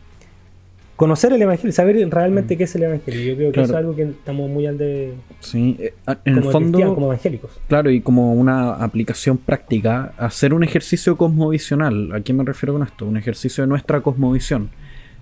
conocer 0.97 1.33
el 1.33 1.41
evangelio 1.43 1.73
saber 1.73 1.97
realmente 2.11 2.57
qué 2.57 2.65
es 2.65 2.75
el 2.75 2.83
evangelio 2.85 3.21
yo 3.23 3.37
creo 3.37 3.53
que 3.53 3.61
Mm. 3.61 3.65
Claro. 3.65 3.65
eso 3.65 3.73
es 3.73 3.79
algo 3.79 3.95
que 3.97 4.03
estamos 4.03 4.51
muy 4.51 4.67
al 4.67 4.79
de 4.79 5.15
Sí, 5.41 5.77
eh, 5.79 5.95
en 6.25 6.39
el 6.39 6.45
fondo, 6.45 6.79
como 6.95 7.07
evangélicos 7.07 7.51
claro, 7.69 7.91
y 7.91 8.01
como 8.01 8.35
una 8.35 8.73
aplicación 8.75 9.39
práctica, 9.39 10.13
hacer 10.19 10.53
un 10.53 10.65
ejercicio 10.65 11.17
cosmovisional. 11.17 12.13
¿A 12.13 12.21
qué 12.21 12.33
me 12.33 12.43
refiero 12.45 12.73
con 12.75 12.83
esto? 12.83 13.07
Un 13.07 13.17
ejercicio 13.17 13.63
de 13.63 13.69
nuestra 13.69 14.01
cosmovisión, 14.01 14.71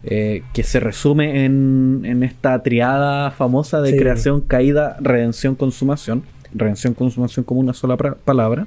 eh, 0.04 0.42
que 0.54 0.62
se 0.62 0.80
resume 0.80 1.44
en, 1.44 2.02
en 2.04 2.22
esta 2.22 2.62
triada 2.62 3.30
famosa 3.32 3.80
de 3.80 3.90
Sí. 3.92 3.96
creación, 3.98 4.40
caída, 4.40 4.96
redención, 5.00 5.54
consumación. 5.54 6.22
Redención, 6.54 6.94
consumación 6.94 7.44
como 7.44 7.60
una 7.60 7.74
sola 7.74 7.96
palabra. 7.96 8.66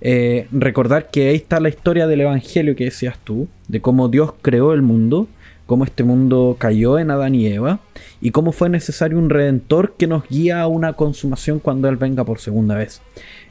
Eh, 0.00 0.48
recordar 0.52 1.10
que 1.10 1.28
ahí 1.28 1.36
está 1.36 1.60
la 1.60 1.68
historia 1.68 2.06
del 2.06 2.22
Evangelio 2.22 2.74
que 2.76 2.84
decías 2.84 3.18
tú, 3.22 3.48
de 3.68 3.80
cómo 3.80 4.08
Dios 4.08 4.32
creó 4.42 4.72
el 4.72 4.82
mundo, 4.82 5.28
cómo 5.66 5.84
este 5.84 6.02
mundo 6.04 6.56
cayó 6.58 6.98
en 6.98 7.10
Adán 7.10 7.34
y 7.34 7.46
Eva, 7.46 7.78
y 8.20 8.30
cómo 8.32 8.52
fue 8.52 8.68
necesario 8.68 9.18
un 9.18 9.30
redentor 9.30 9.94
que 9.96 10.06
nos 10.06 10.28
guía 10.28 10.60
a 10.60 10.66
una 10.66 10.94
consumación 10.94 11.58
cuando 11.60 11.88
Él 11.88 11.96
venga 11.96 12.24
por 12.24 12.38
segunda 12.40 12.74
vez. 12.74 13.00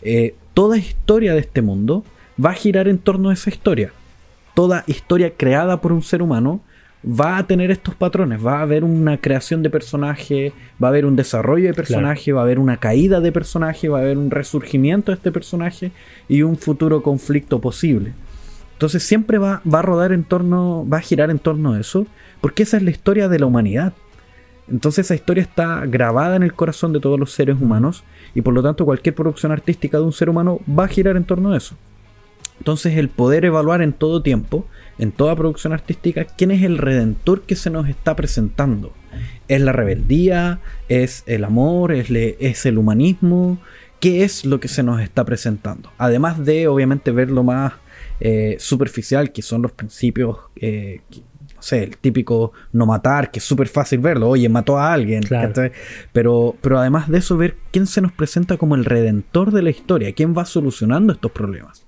Eh, 0.02 0.36
toda 0.54 0.78
historia 0.78 1.34
de 1.34 1.39
este 1.39 1.62
mundo 1.62 2.04
va 2.43 2.52
a 2.52 2.56
girar 2.56 2.88
en 2.88 2.97
torno 2.99 3.30
a 3.30 3.34
esa 3.34 3.49
historia. 3.49 3.91
toda 4.54 4.84
historia 4.86 5.32
creada 5.36 5.82
por 5.82 5.91
un 5.91 6.04
ser 6.04 6.21
humano 6.21 6.62
va 7.06 7.38
a 7.38 7.48
tener 7.48 7.70
estos 7.72 7.96
patrones, 7.96 8.46
va 8.46 8.60
a 8.60 8.62
haber 8.62 8.84
una 8.84 9.18
creación 9.18 9.62
de 9.62 9.70
personaje, 9.70 10.54
va 10.82 10.88
a 10.88 10.92
haber 10.92 11.06
un 11.06 11.16
desarrollo 11.16 11.68
de 11.68 11.74
personaje, 11.74 12.32
va 12.32 12.42
a 12.42 12.44
haber 12.44 12.60
una 12.60 12.78
caída 12.78 13.20
de 13.20 13.32
personaje, 13.32 13.89
va 13.89 14.00
a 14.00 14.02
haber 14.02 14.18
un 14.18 14.32
resurgimiento 14.32 15.12
de 15.12 15.18
este 15.18 15.32
personaje 15.32 15.92
y 16.30 16.44
un 16.44 16.58
futuro 16.58 17.04
conflicto 17.04 17.60
posible. 17.60 18.13
Entonces 18.74 19.04
siempre 19.04 19.38
va, 19.38 19.62
va 19.72 19.80
a 19.80 19.84
rodar 19.84 20.12
en 20.12 20.24
torno, 20.24 20.88
va 20.88 20.98
a 20.98 21.02
girar 21.02 21.30
en 21.30 21.39
torno 21.39 21.74
a 21.74 21.80
eso, 21.80 22.08
porque 22.42 22.63
esa 22.63 22.78
es 22.78 22.84
la 22.84 22.92
historia 22.92 23.28
de 23.28 23.39
la 23.39 23.46
humanidad. 23.46 23.94
Entonces 24.70 25.06
esa 25.06 25.16
historia 25.16 25.44
está 25.44 25.86
grabada 25.86 26.38
en 26.38 26.44
el 26.44 26.54
corazón 26.54 26.94
de 26.94 27.00
todos 27.02 27.20
los 27.20 27.34
seres 27.34 27.58
humanos 27.60 28.04
y 28.34 28.42
por 28.42 28.54
lo 28.54 28.63
tanto 28.63 28.86
cualquier 28.86 29.13
producción 29.13 29.52
artística 29.52 29.98
de 29.98 30.04
un 30.04 30.13
ser 30.13 30.30
humano 30.30 30.62
va 30.68 30.86
a 30.86 30.88
girar 30.88 31.18
en 31.18 31.26
torno 31.26 31.52
a 31.52 31.58
eso. 31.58 31.76
Entonces 32.60 32.98
el 32.98 33.10
poder 33.10 33.44
evaluar 33.46 33.82
en 33.82 33.92
todo 33.92 34.22
tiempo, 34.22 34.66
en 34.98 35.12
toda 35.12 35.36
producción 35.36 35.74
artística, 35.74 36.26
quién 36.26 36.52
es 36.52 36.64
el 36.64 36.78
redentor 36.78 37.42
que 37.42 37.56
se 37.56 37.70
nos 37.70 37.90
está 37.90 38.16
presentando. 38.16 38.94
¿Es 39.48 39.62
la 39.62 39.72
rebeldía? 39.72 40.60
¿Es 40.90 41.24
el 41.28 41.44
amor? 41.44 41.92
¿Es, 41.92 42.10
es 42.10 42.66
el 42.66 42.78
humanismo? 42.78 43.60
¿Qué 44.00 44.24
es 44.24 44.46
lo 44.46 44.60
que 44.60 44.68
se 44.68 44.84
nos 44.84 45.02
está 45.02 45.24
presentando? 45.24 45.92
Además 45.98 46.44
de 46.44 46.68
obviamente 46.68 47.12
ver 47.12 47.30
lo 47.30 47.44
más 47.44 47.74
eh, 48.20 48.58
superficial, 48.60 49.32
que 49.32 49.42
son 49.42 49.62
los 49.62 49.72
principios 49.72 50.38
eh, 50.56 51.02
sé, 51.64 51.84
el 51.84 51.98
típico 51.98 52.52
no 52.74 52.86
matar, 52.86 53.32
que 53.32 53.40
es 53.40 53.46
súper 53.46 53.68
fácil 53.68 54.00
verlo, 54.00 54.30
oye, 54.30 54.50
mató 54.50 54.78
a 54.78 54.94
alguien. 54.94 55.24
Pero, 56.12 56.56
pero 56.62 56.80
además 56.80 57.10
de 57.10 57.20
eso, 57.20 57.38
ver 57.38 57.56
quién 57.72 57.88
se 57.88 58.02
nos 58.02 58.12
presenta 58.12 58.58
como 58.58 58.76
el 58.76 58.86
redentor 58.86 59.52
de 59.52 59.62
la 59.62 59.70
historia, 59.70 60.14
quién 60.14 60.36
va 60.38 60.46
solucionando 60.46 61.14
estos 61.14 61.32
problemas. 61.32 61.86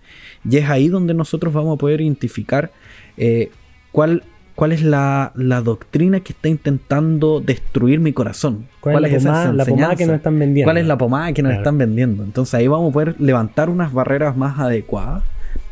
Y 0.49 0.57
es 0.57 0.69
ahí 0.69 0.87
donde 0.87 1.13
nosotros 1.13 1.53
vamos 1.53 1.75
a 1.75 1.77
poder 1.77 2.01
identificar 2.01 2.71
eh, 3.17 3.49
cuál, 3.91 4.23
cuál 4.55 4.71
es 4.71 4.83
la, 4.83 5.31
doctrina 5.63 6.19
que 6.19 6.33
está 6.33 6.49
intentando 6.49 7.41
destruir 7.41 7.99
mi 7.99 8.13
corazón. 8.13 8.67
¿Cuál, 8.79 9.05
es, 9.05 9.13
esa 9.13 9.51
la 9.51 9.65
pomada 9.65 9.95
que 9.95 10.05
nos 10.05 10.15
están 10.15 10.39
vendiendo? 10.39 10.67
¿Cuál 10.67 10.77
es 10.77 10.87
la 10.87 10.97
pomada 10.97 11.33
que 11.33 11.43
nos 11.43 11.53
están 11.53 11.77
vendiendo? 11.77 12.23
Entonces 12.23 12.53
ahí 12.53 12.67
vamos 12.67 12.89
a 12.89 12.93
poder 12.93 13.15
levantar 13.19 13.69
unas 13.69 13.93
barreras 13.93 14.35
más 14.37 14.59
adecuadas, 14.59 15.23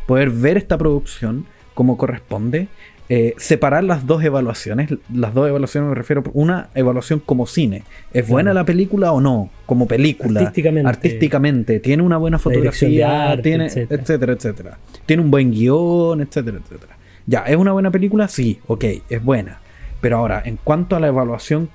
poder 0.06 0.30
ver 0.30 0.58
esta 0.58 0.78
producción 0.78 1.46
como 1.74 1.98
corresponde 1.98 2.68
eh, 3.10 3.36
separar 3.38 3.84
las 3.84 4.08
dos 4.08 4.24
evaluaciones. 4.24 4.90
Las 5.14 5.34
dos 5.34 5.48
evaluaciones 5.50 5.90
me 5.90 5.96
refiero 5.96 6.24
a 6.26 6.30
una 6.34 6.70
evaluación 6.74 7.20
como 7.20 7.46
cine. 7.46 7.84
¿Es 8.14 8.28
buena 8.28 8.54
la 8.54 8.64
película 8.64 9.12
o 9.12 9.20
no? 9.20 9.50
Como 9.66 9.88
película. 9.88 10.40
Artísticamente. 10.40 10.90
Artísticamente. 10.90 11.80
Tiene 11.80 12.02
una 12.02 12.18
buena 12.18 12.40
fotografía, 12.40 13.38
tiene, 13.44 13.66
etcétera. 13.66 14.34
etcétera, 14.34 14.78
Tiene 15.06 15.22
un 15.22 15.30
buen 15.30 15.52
guion, 15.52 16.22
etcétera, 16.22 16.60
etcétera. 16.64 16.98
Ya, 17.26 17.40
¿es 17.42 17.56
una 17.56 17.72
buena 17.72 17.92
película? 17.92 18.28
Sí, 18.28 18.60
ok, 18.68 18.86
es 19.10 19.24
buena. 19.24 19.60
Pero 20.02 20.18
ahora, 20.18 20.42
en 20.46 20.58
cuanto 20.58 20.96
a 20.96 21.00
la 21.00 21.08
evaluación 21.08 21.70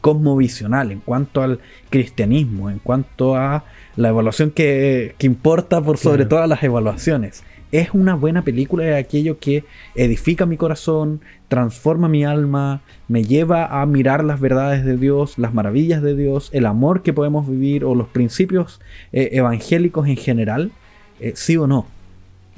cosmovisional, 0.00 0.90
en 0.90 1.00
cuanto 1.00 1.42
al 1.42 1.60
cristianismo, 1.90 2.70
en 2.70 2.78
cuanto 2.78 3.36
a 3.36 3.64
la 3.96 4.08
evaluación 4.08 4.50
que, 4.50 5.14
importa 5.20 5.80
por 5.80 5.98
sobre 5.98 6.26
todas 6.26 6.48
las 6.48 6.62
evaluaciones 6.62 7.44
es 7.74 7.88
una 7.92 8.14
buena 8.14 8.42
película 8.42 8.84
de 8.84 8.96
aquello 8.96 9.40
que 9.40 9.64
edifica 9.96 10.46
mi 10.46 10.56
corazón, 10.56 11.20
transforma 11.48 12.08
mi 12.08 12.24
alma, 12.24 12.82
me 13.08 13.24
lleva 13.24 13.80
a 13.80 13.84
mirar 13.84 14.22
las 14.22 14.38
verdades 14.38 14.84
de 14.84 14.96
Dios, 14.96 15.38
las 15.38 15.52
maravillas 15.54 16.00
de 16.00 16.14
Dios, 16.14 16.50
el 16.52 16.66
amor 16.66 17.02
que 17.02 17.12
podemos 17.12 17.48
vivir 17.48 17.84
o 17.84 17.96
los 17.96 18.06
principios 18.06 18.80
eh, 19.12 19.30
evangélicos 19.32 20.06
en 20.06 20.16
general, 20.16 20.70
eh, 21.18 21.32
sí 21.34 21.56
o 21.56 21.66
no. 21.66 21.86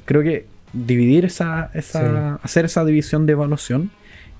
Creo 0.05 0.21
que 0.21 0.45
dividir 0.85 1.25
esa, 1.25 1.71
esa 1.73 2.35
hacer 2.35 2.65
esa 2.65 2.85
división 2.85 3.25
de 3.25 3.33
evaluación 3.33 3.91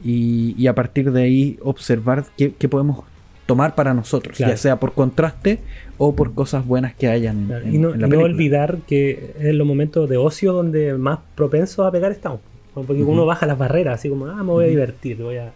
y, 0.04 0.68
a 0.68 0.76
partir 0.76 1.12
de 1.12 1.24
ahí 1.24 1.58
observar 1.62 2.26
qué, 2.38 2.54
qué 2.58 2.70
podemos 2.70 3.04
tomar 3.48 3.74
para 3.74 3.94
nosotros, 3.94 4.38
ya 4.38 4.56
sea 4.58 4.80
por 4.80 4.94
contraste 4.94 5.60
o 5.98 6.14
por 6.16 6.34
cosas 6.36 6.68
buenas 6.68 6.94
que 6.94 7.08
hayan. 7.08 7.50
En, 7.50 7.76
y 7.76 7.78
no, 7.80 7.90
olvidar 7.90 8.80
que 8.86 9.34
es 9.40 9.56
los 9.56 9.66
momentos 9.66 10.08
de 10.08 10.18
ocio 10.18 10.54
donde 10.54 10.94
más 10.96 11.20
propensos 11.34 11.88
a 11.88 11.92
pegar 11.92 12.12
estamos. 12.12 12.42
Porque 12.74 13.02
uno 13.02 13.26
baja 13.26 13.48
las 13.48 13.58
barreras, 13.58 13.96
así 13.96 14.10
como, 14.10 14.28
ah, 14.28 14.36
me 14.36 14.52
voy 14.52 14.66
a 14.66 14.68
divertir, 14.68 15.18
voy 15.18 15.38
a... 15.38 15.52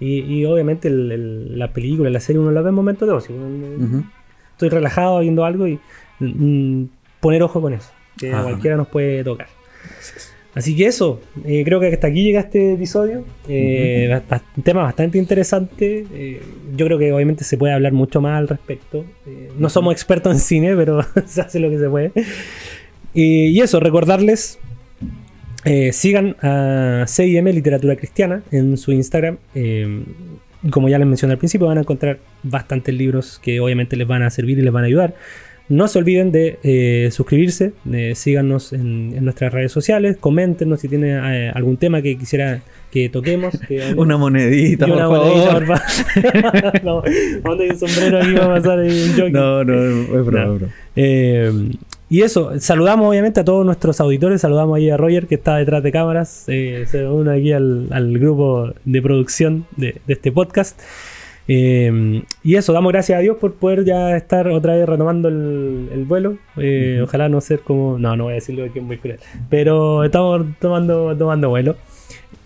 Y, 0.00 0.44
obviamente 0.44 0.90
la 0.90 1.72
película, 1.72 2.10
la 2.10 2.20
serie, 2.20 2.40
uno 2.40 2.50
la 2.50 2.60
ve 2.60 2.68
en 2.68 2.74
momentos 2.74 3.08
de 3.08 3.14
ocio. 3.14 3.34
Estoy 4.52 4.68
relajado 4.68 5.20
viendo 5.20 5.44
algo 5.44 5.66
y 5.66 5.78
mm, 6.20 6.84
poner 7.20 7.42
ojo 7.42 7.62
con 7.62 7.72
eso, 7.72 7.90
que 8.18 8.30
cualquiera 8.30 8.76
nos 8.76 8.88
puede 8.88 9.24
tocar. 9.24 9.46
Así 10.58 10.74
que 10.74 10.86
eso, 10.86 11.20
eh, 11.44 11.62
creo 11.64 11.78
que 11.78 11.86
hasta 11.86 12.08
aquí 12.08 12.24
llega 12.24 12.40
este 12.40 12.72
episodio. 12.72 13.24
Eh, 13.48 14.20
un 14.56 14.62
tema 14.64 14.82
bastante 14.82 15.16
interesante. 15.16 16.04
Eh, 16.12 16.42
yo 16.74 16.86
creo 16.86 16.98
que 16.98 17.12
obviamente 17.12 17.44
se 17.44 17.56
puede 17.56 17.74
hablar 17.74 17.92
mucho 17.92 18.20
más 18.20 18.38
al 18.38 18.48
respecto. 18.48 19.04
no 19.56 19.68
somos 19.68 19.92
expertos 19.92 20.32
en 20.32 20.40
cine, 20.40 20.74
pero 20.74 21.00
se 21.26 21.42
hace 21.42 21.60
lo 21.60 21.70
que 21.70 21.78
se 21.78 21.88
puede. 21.88 22.12
y 23.14 23.60
eso, 23.60 23.78
recordarles, 23.78 24.58
sigan 25.92 26.34
a 26.42 27.04
CIM 27.06 27.44
Literatura 27.46 27.94
Cristiana 27.94 28.42
en 28.50 28.76
su 28.78 28.90
Instagram. 28.90 29.38
como 30.70 30.88
ya 30.88 30.98
les 30.98 31.06
mencioné 31.06 31.34
al 31.34 31.38
principio, 31.38 31.68
van 31.68 31.78
a 31.78 31.82
encontrar 31.82 32.18
bastantes 32.42 32.92
libros 32.94 33.38
que 33.38 33.60
obviamente 33.60 33.96
les 33.96 34.08
van 34.08 34.22
a 34.22 34.30
servir 34.30 34.58
y 34.58 34.62
les 34.62 34.72
van 34.72 34.82
a 34.82 34.86
ayudar. 34.88 35.14
No 35.68 35.86
se 35.86 35.98
olviden 35.98 36.32
de 36.32 36.58
eh, 36.62 37.10
suscribirse, 37.12 37.72
de, 37.84 38.14
síganos 38.14 38.72
en, 38.72 39.22
nuestras 39.22 39.52
redes 39.52 39.70
sociales, 39.70 40.16
coméntenos 40.18 40.80
si 40.80 40.88
tienen 40.88 41.20
eh, 41.22 41.52
algún 41.54 41.76
tema 41.76 42.00
que 42.00 42.16
quisiera 42.16 42.62
que 42.90 43.10
toquemos. 43.10 43.54
una 43.96 44.16
monedita, 44.16 44.86
por 44.86 44.96
una 44.96 45.08
favor. 45.08 45.66
Monedita, 45.66 46.80
no, 46.84 47.02
¿dónde 47.44 47.70
un 47.70 47.78
sombrero 47.78 48.18
aquí 48.18 48.32
va 48.32 48.44
a 48.44 48.54
pasar 48.54 48.78
un 48.78 49.12
jockey? 49.14 49.32
No, 49.32 49.62
no, 49.62 50.20
es 50.20 50.26
bravo. 50.26 50.58
Eh, 50.96 51.52
y 52.08 52.22
eso, 52.22 52.58
saludamos 52.58 53.06
obviamente 53.10 53.40
a 53.40 53.44
todos 53.44 53.66
nuestros 53.66 54.00
auditores, 54.00 54.40
saludamos 54.40 54.78
ahí 54.78 54.88
a 54.88 54.96
Roger 54.96 55.26
que 55.26 55.34
está 55.34 55.56
detrás 55.56 55.82
de 55.82 55.92
cámaras, 55.92 56.28
se 56.46 57.06
une 57.06 57.30
aquí 57.30 57.52
al, 57.52 58.18
grupo 58.18 58.72
de 58.86 59.02
producción 59.02 59.66
de 59.76 60.00
este 60.08 60.32
podcast. 60.32 60.80
Eh, 61.50 62.22
y 62.42 62.54
eso, 62.56 62.74
damos 62.74 62.92
gracias 62.92 63.18
a 63.18 63.22
Dios 63.22 63.38
por 63.38 63.54
poder 63.54 63.84
ya 63.84 64.14
estar 64.16 64.48
otra 64.48 64.76
vez 64.76 64.86
retomando 64.86 65.28
el, 65.28 66.04
vuelo. 66.06 66.36
Eh, 66.58 67.00
ojalá 67.02 67.28
no 67.28 67.40
ser 67.40 67.60
como. 67.60 67.98
No, 67.98 68.16
no 68.16 68.24
voy 68.24 68.32
a 68.32 68.34
decirlo 68.34 68.70
que 68.72 68.78
es 68.78 68.84
muy 68.84 68.98
cruel. 68.98 69.18
Pero 69.48 70.04
estamos 70.04 70.46
tomando, 70.60 71.16
tomando 71.16 71.48
vuelo. 71.48 71.76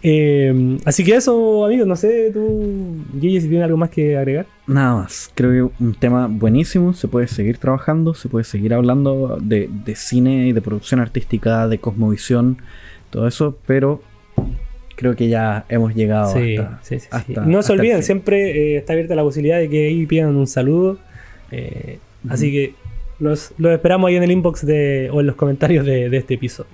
Eh, 0.04 0.78
así 0.84 1.04
que 1.04 1.14
eso, 1.14 1.64
amigos, 1.64 1.86
no 1.86 1.94
sé, 1.94 2.30
tú, 2.32 3.04
Gigi, 3.20 3.40
si 3.40 3.48
tienes 3.48 3.64
algo 3.64 3.76
más 3.76 3.90
que 3.90 4.16
agregar. 4.16 4.46
Nada 4.66 4.96
más, 4.96 5.30
creo 5.34 5.70
que 5.70 5.84
un 5.84 5.94
tema 5.94 6.26
buenísimo, 6.28 6.92
se 6.92 7.06
puede 7.06 7.28
seguir 7.28 7.58
trabajando, 7.58 8.12
se 8.14 8.28
puede 8.28 8.44
seguir 8.44 8.74
hablando 8.74 9.38
de, 9.40 9.68
de 9.70 9.94
cine 9.94 10.48
y 10.48 10.52
de 10.52 10.60
producción 10.60 10.98
artística, 10.98 11.68
de 11.68 11.78
cosmovisión, 11.78 12.58
todo 13.10 13.28
eso, 13.28 13.56
pero 13.64 14.02
creo 15.02 15.16
que 15.16 15.28
ya 15.28 15.64
hemos 15.68 15.96
llegado 15.96 16.32
sí, 16.32 16.56
hasta, 17.10 17.44
No 17.44 17.60
se 17.64 17.72
olviden, 17.72 18.04
siempre 18.04 18.74
eh, 18.74 18.76
está 18.76 18.92
abierta 18.92 19.16
la 19.16 19.22
posibilidad 19.22 19.58
de 19.58 19.68
que 19.68 19.88
ahí 19.88 20.06
pidan 20.06 20.36
un 20.36 20.46
saludo. 20.46 20.98
Eh, 21.50 21.98
así 22.28 22.52
que 22.52 22.74
los, 23.18 23.52
esperamos 23.58 24.08
ahí 24.08 24.14
en 24.14 24.22
el 24.22 24.30
inbox 24.30 24.64
de, 24.64 25.10
o 25.12 25.20
en 25.20 25.26
los 25.26 25.34
comentarios 25.34 25.84
de, 25.84 26.16
este 26.16 26.34
episodio. 26.34 26.70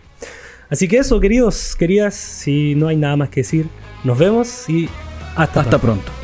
Así 0.68 0.88
que 0.88 0.98
eso, 0.98 1.18
queridos, 1.20 1.74
queridas, 1.74 2.14
si 2.14 2.74
no 2.74 2.88
hay 2.88 2.96
nada 2.96 3.16
más 3.16 3.30
que 3.30 3.40
decir, 3.40 3.66
nos 4.04 4.18
vemos 4.18 4.68
y 4.68 4.90
hasta, 5.34 5.62
hasta 5.62 5.78
pronto. 5.78 6.17